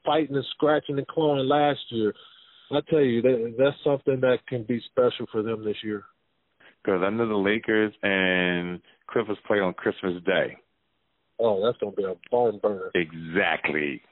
[0.05, 2.15] fighting and scratching and clawing last year,
[2.73, 6.05] I tell you that that's something that can be special for them this year.
[6.83, 8.81] Because I know the Lakers and
[9.11, 10.57] Clippers play on Christmas Day.
[11.39, 12.91] Oh, that's gonna be a barn burner.
[12.95, 14.03] Exactly.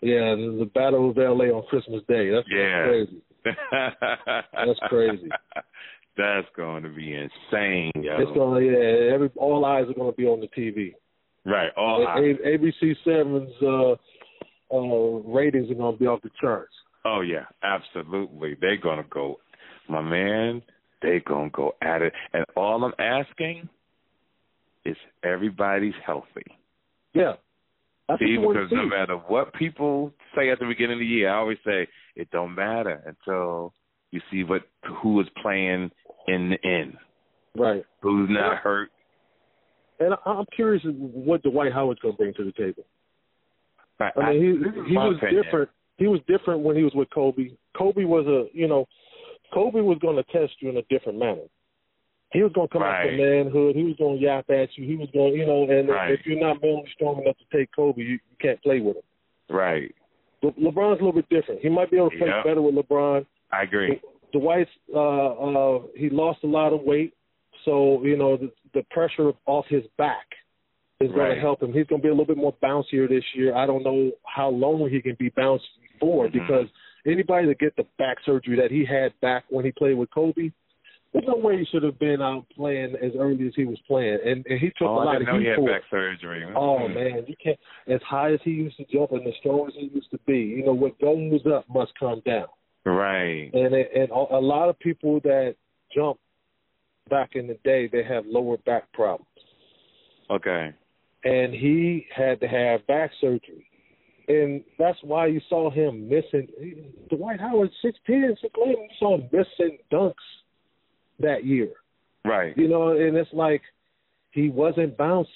[0.00, 2.30] Yeah, the, the Battle of LA on Christmas Day.
[2.30, 2.84] That's yeah.
[2.84, 3.22] crazy.
[4.52, 5.28] That's crazy.
[6.16, 8.16] That's going to be insane, yo.
[8.20, 9.12] It's gonna yeah.
[9.14, 10.94] Every all eyes are gonna be on the TV.
[11.44, 11.70] Right.
[11.76, 12.36] All A- eyes.
[12.44, 13.92] A- ABC Seven's uh,
[14.74, 16.72] uh, ratings are gonna be off the charts.
[17.04, 18.56] Oh yeah, absolutely.
[18.60, 19.40] They're gonna go,
[19.88, 20.62] my man.
[21.02, 23.68] They're gonna go at it, and all I'm asking
[24.84, 26.46] is everybody's healthy.
[27.12, 27.34] Yeah.
[28.08, 28.88] That's See, what you want because to no see.
[28.88, 32.54] matter what people say at the beginning of the year, I always say it don't
[32.54, 33.72] matter until
[34.10, 34.62] you see what
[35.02, 35.90] who is playing
[36.28, 36.96] in the end,
[37.56, 37.84] Right.
[38.00, 38.90] who's not hurt.
[40.00, 42.84] And I- I'm curious what Dwight Howard's going to bring to the table.
[44.00, 44.12] Right.
[44.16, 45.42] I mean, he he was opinion.
[45.42, 45.70] different.
[45.98, 47.50] He was different when he was with Kobe.
[47.76, 48.88] Kobe was a, you know,
[49.52, 51.42] Kobe was going to test you in a different manner.
[52.32, 53.10] He was going to come out Right.
[53.10, 53.76] to manhood.
[53.76, 54.84] He was going to yap at you.
[54.84, 56.10] He was going, you know, and Right.
[56.10, 59.02] if you're not mentally strong enough to take Kobe, you, you can't play with him.
[59.48, 59.94] Right.
[60.42, 61.60] Le- LeBron's a little bit different.
[61.60, 62.42] He might be able to play Yeah.
[62.42, 63.24] better with LeBron.
[63.52, 64.00] I agree.
[64.38, 64.98] Dwight's uh
[65.48, 67.14] uh he lost a lot of weight,
[67.64, 70.26] so you know the, the pressure off his back
[71.00, 71.34] is going Right.
[71.34, 71.72] to help him.
[71.72, 73.54] He's going to be a little bit more bouncier this year.
[73.54, 75.60] I don't know how long he can be bouncy
[76.00, 76.32] for Mhm.
[76.32, 76.66] because
[77.06, 80.50] anybody that get the back surgery that he had back when he played with Kobe,
[81.12, 84.18] there's no way he should have been out playing as early as he was playing,
[84.24, 85.66] and, and he took oh, a I lot didn't of know he heat had for
[85.68, 85.90] back it.
[85.90, 86.44] surgery.
[86.56, 86.94] Oh Mm.
[86.94, 87.58] man, you can't
[87.88, 90.38] as high as he used to jump and as strong as he used to be.
[90.38, 92.46] You know what goes up must come down.
[92.84, 93.50] Right.
[93.52, 95.54] And it, and a lot of people that
[95.94, 96.18] jump
[97.08, 99.26] back in the day, they have lower back problems.
[100.30, 100.74] Okay.
[101.24, 103.66] And he had to have back surgery.
[104.28, 106.48] And that's why you saw him missing.
[107.10, 110.14] Dwight Howard, 6'10", 6'11", you saw him missing dunks
[111.20, 111.70] that year.
[112.24, 112.56] Right.
[112.56, 113.62] You know, and it's like
[114.30, 115.26] he wasn't bouncy.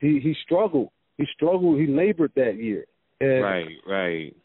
[0.00, 0.90] He he struggled.
[1.16, 1.80] He struggled.
[1.80, 2.84] He labored that year.
[3.20, 3.68] And Right.
[3.86, 4.36] Right.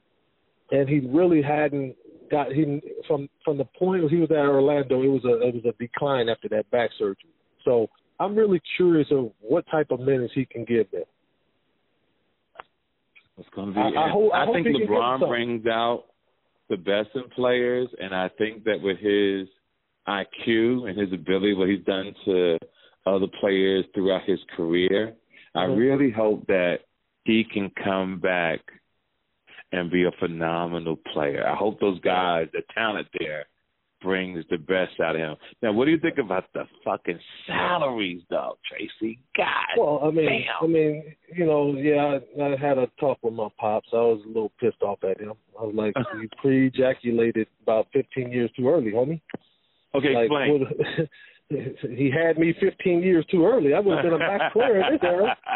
[0.72, 1.95] And he really hadn't
[2.32, 5.01] got he from from the point he was at Orlando.
[5.01, 7.30] It was a it was a decline after that back surgery.
[7.64, 7.89] So
[8.20, 11.03] I'm really curious of what type of minutes he can give them.
[13.38, 13.80] It's going to be.
[13.80, 16.05] I- I hope- I hope think LeBron brings out
[16.70, 19.47] the best in players, and I think that with his
[20.07, 22.59] IQ and his ability, what he's done to
[23.05, 25.16] other players throughout his career,
[25.55, 25.78] I Mhm.
[25.78, 26.82] really hope that
[27.26, 28.59] he can come back
[29.74, 31.45] and be a phenomenal player.
[31.45, 33.45] I hope those guys, the talent there,
[34.03, 35.36] brings the best out of him.
[35.63, 37.17] Now, what do you think about the fucking
[37.47, 39.17] salaries, though, Tracy?
[39.36, 39.47] God.
[39.78, 40.45] Well, I mean, damn.
[40.61, 43.88] I mean, you know, yeah, I, I had a talk with my pops.
[43.93, 45.34] I was a little pissed off at him.
[45.59, 49.21] I was like, you pre-ejaculated about 15 years too early, homie.
[49.95, 50.59] Okay, like, explain.
[50.59, 53.74] What, he had me 15 years too early.
[53.74, 55.36] I would have been a back player in this era.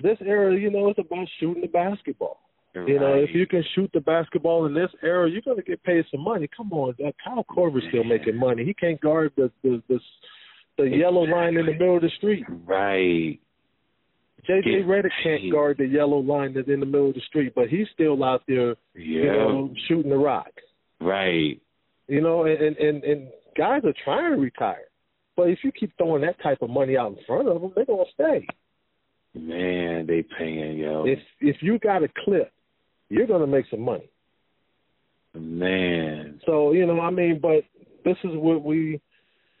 [0.00, 2.38] This era, you know, it's about shooting the basketball.
[2.86, 5.82] You know, if you can shoot the basketball in this era, you're going to get
[5.82, 6.48] paid some money.
[6.56, 8.64] Come on, Kyle Korver's still making money.
[8.64, 9.98] He can't guard the the the,
[10.76, 12.44] the yellow line in the middle of the street.
[12.66, 13.38] Right.
[14.48, 17.68] JJ Redick can't guard the yellow line that's in the middle of the street, but
[17.68, 19.22] he's still out there, Yeah.
[19.22, 20.50] you know, shooting the rock.
[21.00, 21.60] Right.
[22.06, 24.86] You know, and, and and and guys are trying to retire,
[25.36, 27.84] but if you keep throwing that type of money out in front of them, they're
[27.84, 28.46] gonna stay.
[29.34, 31.04] Man, they paying yo.
[31.04, 32.50] If if you got a clip,
[33.08, 34.08] you're gonna make some money.
[35.34, 36.40] Man.
[36.46, 37.64] So you know, I mean, but
[38.04, 39.00] this is what we,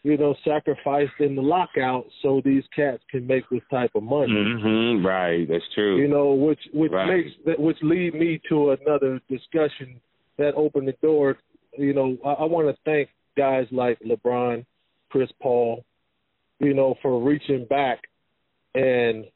[0.02, 4.32] you know, sacrificed in the lockout so these cats can make this type of money.
[4.32, 5.04] Mhm.
[5.04, 5.46] Right.
[5.48, 5.98] That's true.
[5.98, 7.08] You know, which which Right.
[7.24, 10.00] makes that which lead me to another discussion
[10.36, 11.38] that opened the door.
[11.76, 14.64] You know, I, I want to thank guys like LeBron,
[15.10, 15.84] Chris Paul,
[16.60, 18.08] you know, for reaching back
[18.74, 19.26] and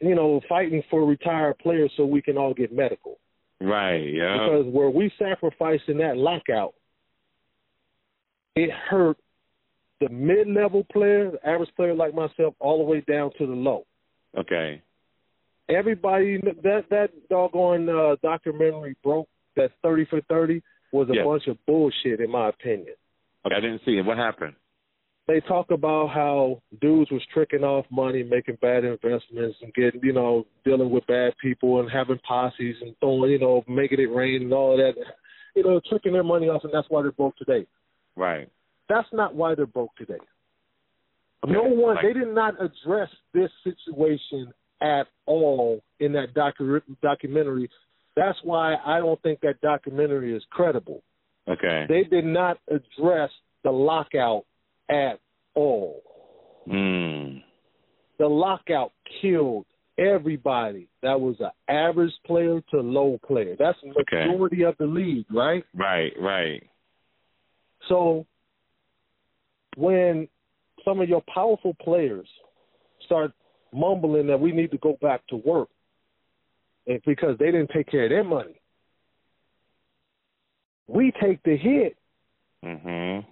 [0.00, 3.18] you know fighting for retired players so we can all get medical.
[3.60, 3.98] right.
[3.98, 4.34] Yeah.
[4.34, 6.74] Because where we sacrificed in that lockout,
[8.54, 9.16] it hurt
[10.00, 13.84] the mid-level player, the average player like myself, all the way down to the low.
[14.36, 14.82] Okay.
[15.68, 20.62] Everybody that that doggone uh, documentary broke that thirty for thirty
[20.92, 22.94] was a bunch of bullshit in my opinion.
[23.44, 23.54] Okay.
[23.54, 24.04] I didn't see it.
[24.04, 24.54] What happened?
[25.28, 30.14] They talk about how dudes was tricking off money, making bad investments, and getting you
[30.14, 34.42] know dealing with bad people and having posses and throwing you know making it rain
[34.42, 35.00] and all of that.
[35.54, 37.66] You know, tricking their money off, and that's why they're broke today.
[38.16, 38.48] Right.
[38.88, 40.18] That's not why they're broke today.
[41.44, 41.52] Okay.
[41.52, 47.68] No one, Like- they did not address this situation at all in that docu- documentary.
[48.14, 51.02] That's why I don't think that documentary is credible.
[51.48, 51.86] Okay.
[51.88, 53.30] They did not address
[53.64, 54.44] the lockout
[54.88, 55.20] at
[55.54, 56.02] all.
[56.66, 57.38] Hmm.
[58.18, 59.66] The lockout killed
[59.96, 63.56] everybody that was an average player to low player.
[63.58, 64.26] That's the Okay.
[64.26, 65.64] majority of the league, right?
[65.74, 66.12] Right.
[66.18, 66.62] Right.
[67.88, 68.26] So
[69.76, 70.28] when
[70.84, 72.28] some of your powerful players
[73.04, 73.32] start
[73.72, 75.68] mumbling that we need to go back to work
[76.86, 78.60] and because they didn't take care of their money,
[80.86, 81.96] we take the hit.
[82.64, 83.26] Mhm.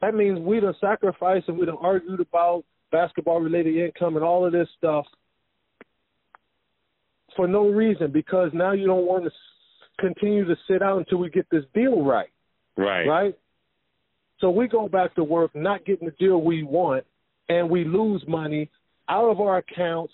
[0.00, 4.46] That means we done sacrificed and we done argued about basketball related income and all
[4.46, 5.06] of this stuff
[7.36, 9.30] for no reason because now you don't want to
[9.98, 12.30] continue to sit out until we get this deal right.
[12.76, 13.06] Right.
[13.06, 13.38] right?
[14.40, 17.04] So we go back to work, not getting the deal we want,
[17.48, 18.70] and we lose money
[19.08, 20.12] out of our accounts,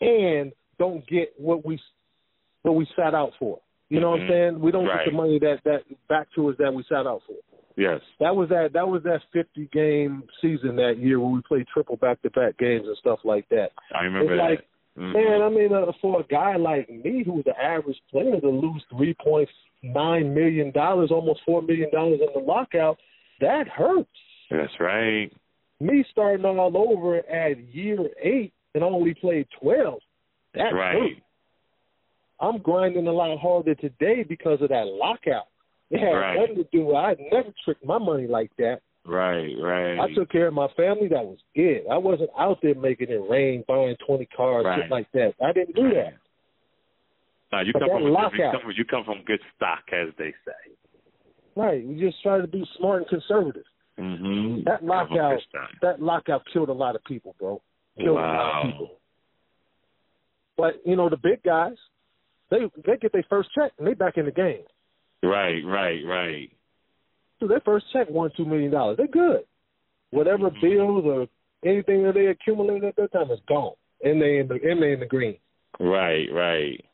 [0.00, 1.80] and don't get what we
[2.62, 3.60] what we sat out for.
[3.88, 4.30] You know what I'm Mhm.
[4.30, 4.60] saying?
[4.60, 5.04] We don't Right.
[5.04, 7.36] get the money that that back to us that we sat out for.
[7.76, 8.00] Yes.
[8.20, 11.96] That was that that was that 50 game season that year where we played triple
[11.96, 13.68] back to back games and stuff like that.
[13.94, 14.50] I remember It's that.
[14.50, 14.66] like,
[14.96, 15.12] Mhm.
[15.12, 18.82] Man, I mean, uh, for a guy like me who's an average player to lose
[18.88, 19.46] three point
[19.82, 22.98] nine million dollars, almost four million dollars in the lockout,
[23.42, 24.08] that hurts.
[24.50, 25.30] That's right.
[25.80, 30.00] Me starting all over at year eight and only played twelve,
[30.54, 30.94] that right.
[30.94, 31.20] hurts.
[32.40, 35.48] I'm grinding a lot harder today because of that lockout.
[35.90, 36.40] It had Right.
[36.40, 36.94] nothing to do.
[36.96, 38.80] I never tricked my money like that.
[39.04, 39.54] Right.
[39.60, 40.00] Right.
[40.00, 41.06] I took care of my family.
[41.08, 41.86] That was it.
[41.88, 44.82] I wasn't out there making it rain, buying twenty cars, Right.
[44.82, 45.34] shit like that.
[45.40, 46.14] I didn't do that.
[47.52, 50.12] Nah, you But come from you lockout- come, from, you come from good stock, as
[50.16, 50.72] they say.
[51.54, 51.86] Right.
[51.86, 53.64] We just try to be smart and conservative.
[53.96, 54.64] Mm-hmm.
[54.64, 55.40] That lockout,
[55.82, 57.62] that lockout killed a lot of people, bro.
[57.96, 58.98] Killed a lot of people.
[60.56, 61.76] But you know the big guys,
[62.50, 64.64] they they get their first check and they back in the game.
[65.22, 65.64] Right.
[65.64, 66.04] Right.
[66.04, 66.50] Right.
[67.40, 68.96] So their first check one two million dollars.
[68.96, 69.44] They're good.
[70.10, 70.60] Whatever Mhm.
[70.60, 71.28] bills or
[71.68, 74.92] anything that they accumulated at that time is gone, and they in the and they
[74.92, 75.36] in the green.
[75.80, 76.32] Right.
[76.32, 76.84] Right.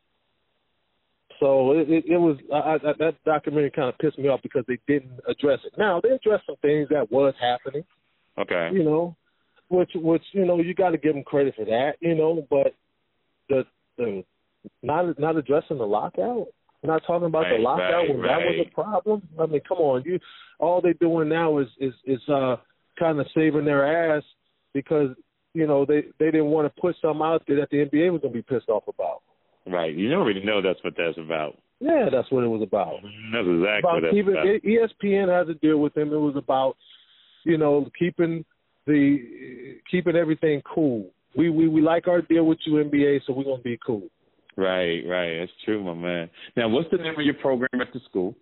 [1.40, 4.64] So it, it, it was I, I, that documentary kind of pissed me off because
[4.68, 5.72] they didn't address it.
[5.76, 7.84] Now they addressed some things that was happening,
[8.38, 8.70] Okay.
[8.72, 9.16] you know,
[9.68, 12.46] which which you know you got to give them credit for that, you know.
[12.48, 12.74] But
[13.48, 13.66] the
[13.98, 14.24] the
[14.82, 16.46] not not addressing the lockout,
[16.82, 19.22] not talking about Right, the lockout right, when that was a problem.
[19.38, 20.18] I mean, come on, you
[20.58, 22.56] all they're doing now is is is uh
[22.98, 24.22] kind of saving their ass
[24.74, 25.10] because
[25.54, 28.20] you know they they didn't want to put something out there that the NBA was
[28.20, 29.22] going to be pissed off about.
[29.66, 29.94] Right.
[29.94, 31.56] You already know that's what that's about.
[31.80, 32.94] Yeah, that's what it was about.
[33.32, 34.62] That's exactly about what keeping, about.
[34.62, 36.12] ESPN has a deal with them.
[36.12, 36.76] It was about,
[37.44, 38.44] you know, keeping
[38.86, 41.10] the keeping everything cool.
[41.36, 44.02] We we we like our deal with you NBA, so we're gonna be cool.
[44.56, 45.38] Right, right.
[45.40, 46.30] That's true, my man.
[46.56, 48.34] Now, what's the name of your program at the school?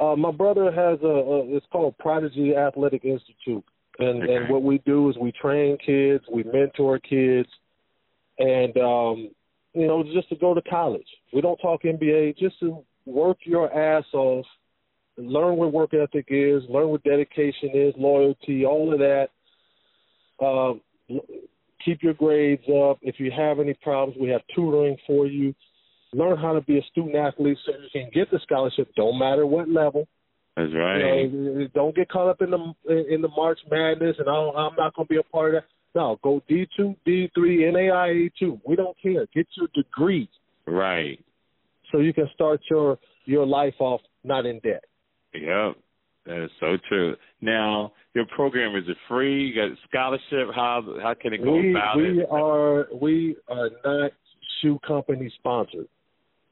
[0.00, 3.64] Uh, my brother has a, a it's called Prodigy Athletic Institute,
[3.98, 4.34] and Okay.
[4.34, 7.48] and what we do is we train kids, we mentor kids,
[8.38, 9.30] and um,
[9.74, 11.06] you know just to go to college.
[11.32, 14.46] We don't talk NBA, just to work your ass off,
[15.16, 19.28] learn what work ethic is, learn what dedication is, loyalty, all of that.
[20.40, 20.80] Um,
[21.84, 22.98] keep your grades up.
[23.02, 25.54] If you have any problems, we have tutoring for you.
[26.12, 28.88] Learn how to be a student athlete so you can get the scholarship.
[28.96, 30.08] Don't matter what level.
[30.56, 31.32] That's You right.
[31.32, 34.74] know, don't get caught up in the in the March Madness, and I don't, I'm
[34.76, 35.68] not going to be a part of that.
[35.94, 38.60] No, go D two, D three, NAIA two.
[38.66, 39.26] We don't care.
[39.34, 40.28] Get your degree
[40.66, 41.18] Right.
[41.92, 44.84] so you can start your your life off not in debt.
[45.34, 45.76] Yep.
[46.28, 47.16] That is so true.
[47.40, 49.46] Now, your program is it free?
[49.46, 50.54] You got a scholarship?
[50.54, 52.28] How how can it go we about we it?
[52.30, 54.10] are we are not
[54.60, 55.88] shoe company sponsored,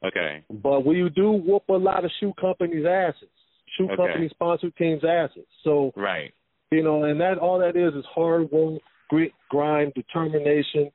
[0.03, 0.43] Okay.
[0.49, 3.29] but we do whoop a lot of shoe companies' asses.
[3.77, 3.97] Shoe Okay.
[3.97, 5.45] company sponsored teams' asses.
[5.63, 6.33] So Right.
[6.71, 10.91] you know, and that all that is is hard work, grit, grind, determination.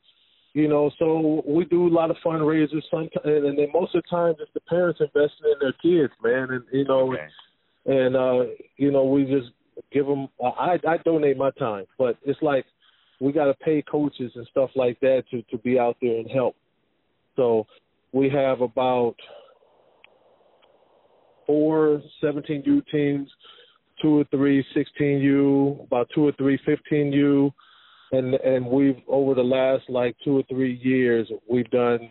[0.55, 4.09] You know, so we do a lot of fundraisers, sometimes, and then most of the
[4.09, 7.23] time it's the parents investing in their kids, man, and you know, Okay.
[7.23, 7.31] and
[7.87, 8.45] uh,
[8.77, 9.51] you know, we just
[9.93, 10.29] give them.
[10.43, 12.65] I I donate my time, but it's like
[13.21, 16.31] we got to pay coaches and stuff like that to to be out there and
[16.31, 16.57] help.
[17.37, 17.67] So
[18.13, 19.17] we have about
[21.47, 23.29] four 17U teams,
[24.01, 27.53] two or three 16U, about two or three 15U,
[28.13, 32.11] and and we've over the last like two or three years we've done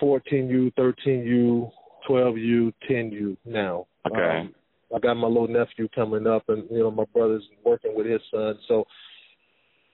[0.00, 1.70] 14U, 13U,
[2.08, 3.86] 12U, 10U now.
[4.06, 4.38] Okay.
[4.40, 4.54] Um,
[4.94, 8.20] I got my little nephew coming up, and you know my brother's working with his
[8.30, 8.58] son.
[8.68, 8.84] So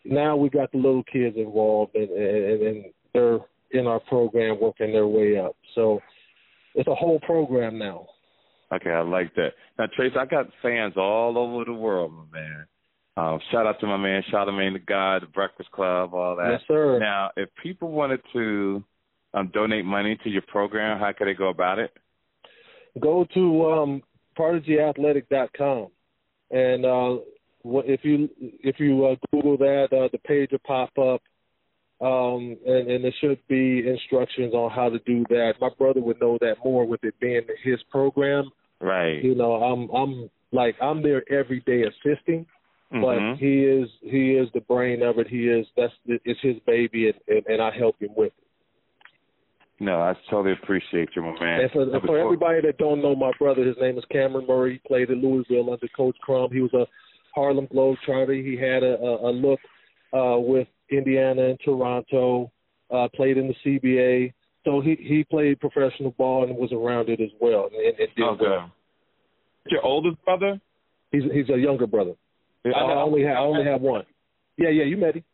[0.04, 2.84] now we got the little kids involved, and and, and
[3.14, 3.38] they're
[3.70, 5.56] in our program working their way up.
[5.74, 6.00] So
[6.74, 8.06] it's a whole program now.
[8.72, 9.50] Okay, I like that.
[9.78, 12.66] Now, Trace, I got fans all over the world, my man.
[13.18, 16.52] Um, shout out to my man Charlamagne the God, the Breakfast Club, all that.
[16.52, 16.98] Yes, sir.
[16.98, 18.82] Now, if people wanted to
[19.34, 21.90] um, donate money to your program, how could they go about it?
[22.98, 24.02] Go to um,
[24.36, 25.88] prodigyathletic.com,
[26.50, 27.22] and uh,
[27.64, 31.22] if you if you uh, Google that, uh, the page will pop up,
[32.00, 35.54] um, and, and there should be instructions on how to do that.
[35.60, 38.50] My brother would know that more with it being his program.
[38.80, 39.22] Right.
[39.22, 42.46] You know, I'm I'm like I'm there every day assisting,
[42.90, 45.28] but he is he is the brain of it.
[45.28, 48.41] He is that's it's his baby, and, and, and I help him with it.
[49.82, 51.60] No, I totally appreciate you, my man.
[51.62, 54.74] And for, for before- everybody that don't know my brother, his name is Cameron Murray.
[54.74, 56.50] He played at Louisville under Coach Crum.
[56.52, 56.86] He was a
[57.34, 58.44] Harlem Globetrotter.
[58.44, 59.58] He had a, a, a look
[60.12, 62.52] uh, with Indiana and Toronto.
[62.92, 64.32] Uh, played in the CBA.
[64.64, 67.68] So he he played professional ball and was around it as well.
[67.74, 68.44] And, and did Okay.
[68.44, 68.70] well.
[69.68, 70.60] Your oldest brother?
[71.10, 72.12] He's he's a younger brother.
[72.66, 74.04] I, I only have I only have one.
[74.56, 75.24] Yeah, yeah, you met him.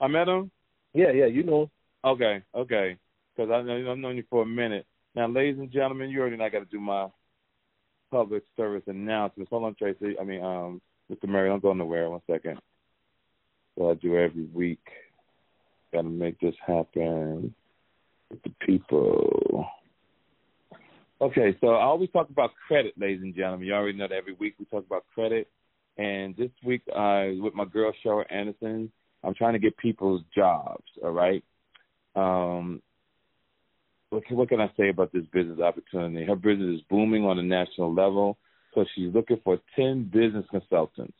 [0.00, 0.50] I met him.
[0.92, 1.70] Yeah, yeah, you know him.
[2.04, 2.96] Okay, okay.
[3.36, 4.86] Because I I've known you for a minute.
[5.14, 7.08] Now, ladies and gentlemen, you already know I got to do my
[8.10, 9.50] public service announcements.
[9.50, 10.16] Hold on, Tracy.
[10.20, 10.80] I mean, um,
[11.10, 11.28] Mr.
[11.28, 12.10] Murray, don't go nowhere.
[12.10, 12.60] One second.
[13.76, 14.80] So I do every week.
[15.92, 17.54] Got to make this happen
[18.30, 19.66] with the people.
[21.20, 23.66] Okay, so I always talk about credit, ladies and gentlemen.
[23.66, 25.48] You already know that every week we talk about credit.
[25.98, 28.92] And this week, uh, with my girl Cheryl Anderson,
[29.24, 30.84] I'm trying to get people's jobs.
[31.02, 31.42] All right.
[32.14, 32.82] Um,
[34.10, 36.24] what can, what can I say about this business opportunity?
[36.24, 38.38] Her business is booming on a national level,
[38.74, 41.16] so she's looking for 10 business consultants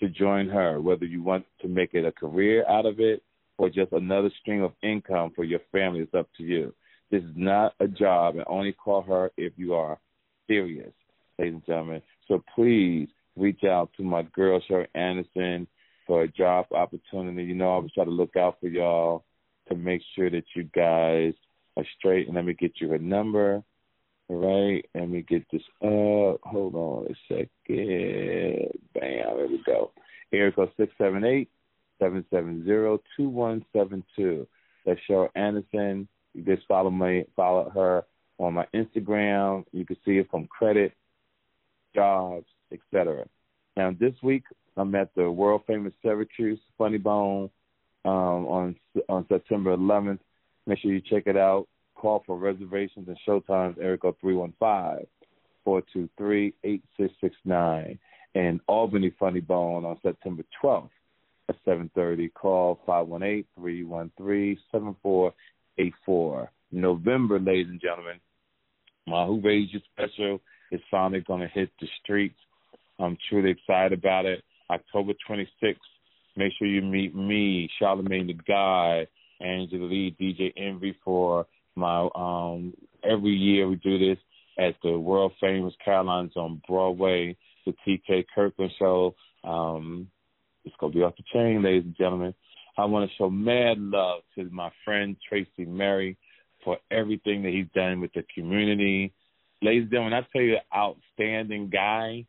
[0.00, 3.22] to join her, whether you want to make it a career out of it
[3.56, 6.00] or just another stream of income for your family.
[6.00, 6.74] It's up to you.
[7.10, 9.98] This is not a job, and only call her if you are
[10.46, 10.92] serious,
[11.38, 12.02] ladies and gentlemen.
[12.26, 15.66] So please reach out to my girl, Cheryl Anderson,
[16.06, 17.44] for a job opportunity.
[17.44, 19.24] You know, I always try to look out for y'all
[19.68, 21.34] to make sure that you guys
[21.76, 22.26] are straight.
[22.26, 23.62] And let me get you her number.
[24.28, 24.84] All right.
[24.94, 26.40] Let me get this up.
[26.44, 28.68] Hold on a second.
[28.94, 29.36] Bam.
[29.36, 29.92] There we go.
[30.32, 31.50] Area code six seven eight
[31.98, 34.46] seven seven zero two one seven two.
[34.86, 36.08] That's Cheryl Anderson.
[36.34, 38.04] You just follow me, follow her
[38.38, 39.64] on my Instagram.
[39.72, 40.94] You can see it from credit,
[41.94, 43.26] jobs, etc.
[43.76, 44.44] Now this week
[44.76, 47.50] I'm at the world famous Syracuse Funny Bone
[48.04, 48.76] um, on
[49.08, 50.18] on September 11th.
[50.66, 51.66] Make sure you check it out.
[51.94, 55.06] call for reservations and showtimes, Erica 315
[55.64, 57.98] 423 8669.
[58.34, 60.88] And Albany Funny Bone on September 12th
[61.48, 62.32] at 7.30.
[62.34, 62.80] Call
[63.58, 66.48] 518-313-7484.
[66.72, 68.18] November, ladies and gentlemen,
[69.06, 70.40] my Who Raised You special
[70.70, 72.38] is finally going to hit the streets.
[72.98, 74.42] I'm truly excited about it.
[74.70, 75.76] October 26th,
[76.36, 79.06] make sure you meet me, Charlamagne the God,
[79.42, 84.18] Angela Yee, DJ Envy for my um every year we do this
[84.58, 87.36] at the world famous Caroline's on Broadway,
[87.66, 89.14] the TK Kirkland show.
[89.44, 90.08] Um
[90.64, 92.34] it's gonna be off the chain, ladies and gentlemen.
[92.78, 96.16] I want to show mad love to my friend Tracy Murray
[96.64, 99.12] for everything that he's done with the community.
[99.60, 102.24] Ladies and gentlemen, I tell you, outstanding guy,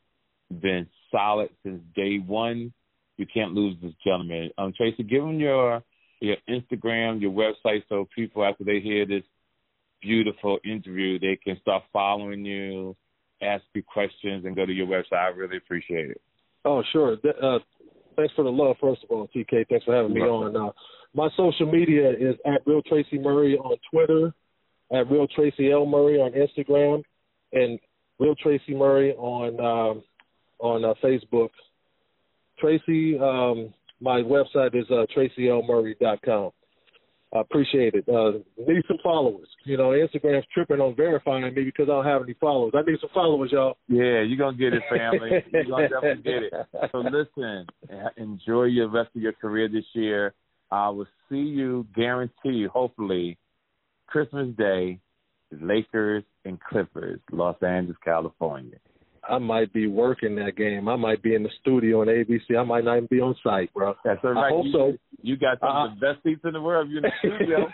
[0.61, 2.74] been solid since day one.
[3.18, 4.49] You can't lose this gentleman.
[4.57, 5.82] Um, Tracy, give him your
[6.24, 9.24] your Instagram, your website, so people after they hear this
[10.01, 12.95] beautiful interview, they can start following you,
[13.41, 15.19] ask you questions, and go to your website.
[15.19, 16.21] I really appreciate it.
[16.65, 17.13] Oh, sure.
[17.13, 17.59] Uh,
[18.15, 19.67] thanks for the love, first of all, TK.
[19.69, 20.55] Thanks for having me on.
[20.55, 20.71] Uh,
[21.13, 24.34] my social media is at Real Tracy Murray on Twitter,
[24.91, 27.03] at Real Tracy L Murray on Instagram,
[27.51, 27.80] and
[28.19, 30.03] Real Tracy Murray on um,
[30.59, 31.49] on uh, Facebook.
[32.59, 36.52] Tracy, um, my website is uh, tracylmurray.com.
[37.34, 38.08] I appreciate it.
[38.08, 39.48] Uh, need some followers.
[39.66, 42.74] You know, Instagram's tripping on verifying me because I don't have any followers.
[42.76, 43.78] I need some followers, y'all.
[43.88, 45.44] Yeah, you're gonna get it, family.
[45.52, 46.54] you're gonna definitely get it.
[46.91, 47.66] So listen,
[48.18, 50.36] enjoy your rest of your career this year.
[50.70, 53.38] I will see you, guarantee, hopefully,
[54.08, 55.00] Christmas Day,
[55.52, 58.78] Lakers and Clippers, Los Angeles, California.
[59.30, 60.89] I might be working that game.
[60.89, 62.57] I might be in the studio on ABC.
[62.57, 63.95] I might not even be on site, bro.
[64.03, 64.47] That's all right.
[64.47, 64.93] I hope you, so.
[65.21, 66.89] You got some uh, of the best seats in the world.
[66.89, 67.67] You're in the studio.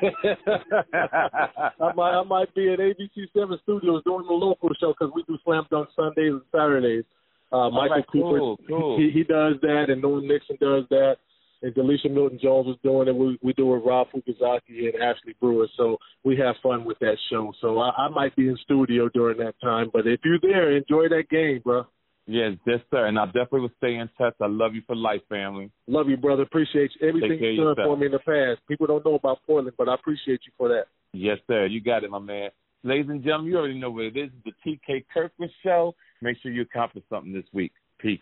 [1.82, 5.24] I might I might be at ABC Seven Studios doing the local show because we
[5.24, 7.04] do Slam Dunk Sundays and Saturdays.
[7.52, 9.00] Uh, Michael right, Cooper, cool, cool.
[9.00, 11.16] He, he does that, and Norm Nixon does that
[11.62, 13.16] and Delisha Milton Jones was doing it.
[13.16, 15.68] We we do it with Rob Fukuzaki and Ashley Brewer.
[15.78, 17.54] So we have fun with that show.
[17.62, 21.10] So I, I might be in studio during that time, but if you're there, enjoy
[21.10, 21.86] that game, bro.
[22.30, 23.08] Yes, yes, sir.
[23.08, 24.36] And I definitely will stay in touch.
[24.40, 25.72] I love you for life, family.
[25.88, 26.44] Love you, brother.
[26.44, 27.08] Appreciate you.
[27.08, 28.62] everything you've done for me in the past.
[28.68, 30.84] People don't know about Portland, but I appreciate you for that.
[31.12, 31.66] Yes, sir.
[31.66, 32.52] You got it, my man.
[32.84, 34.30] Ladies and gentlemen, you already know what it is.
[34.46, 35.96] The TK Kirkland Show.
[36.22, 37.72] Make sure you accomplish something this week.
[38.00, 38.22] Peace.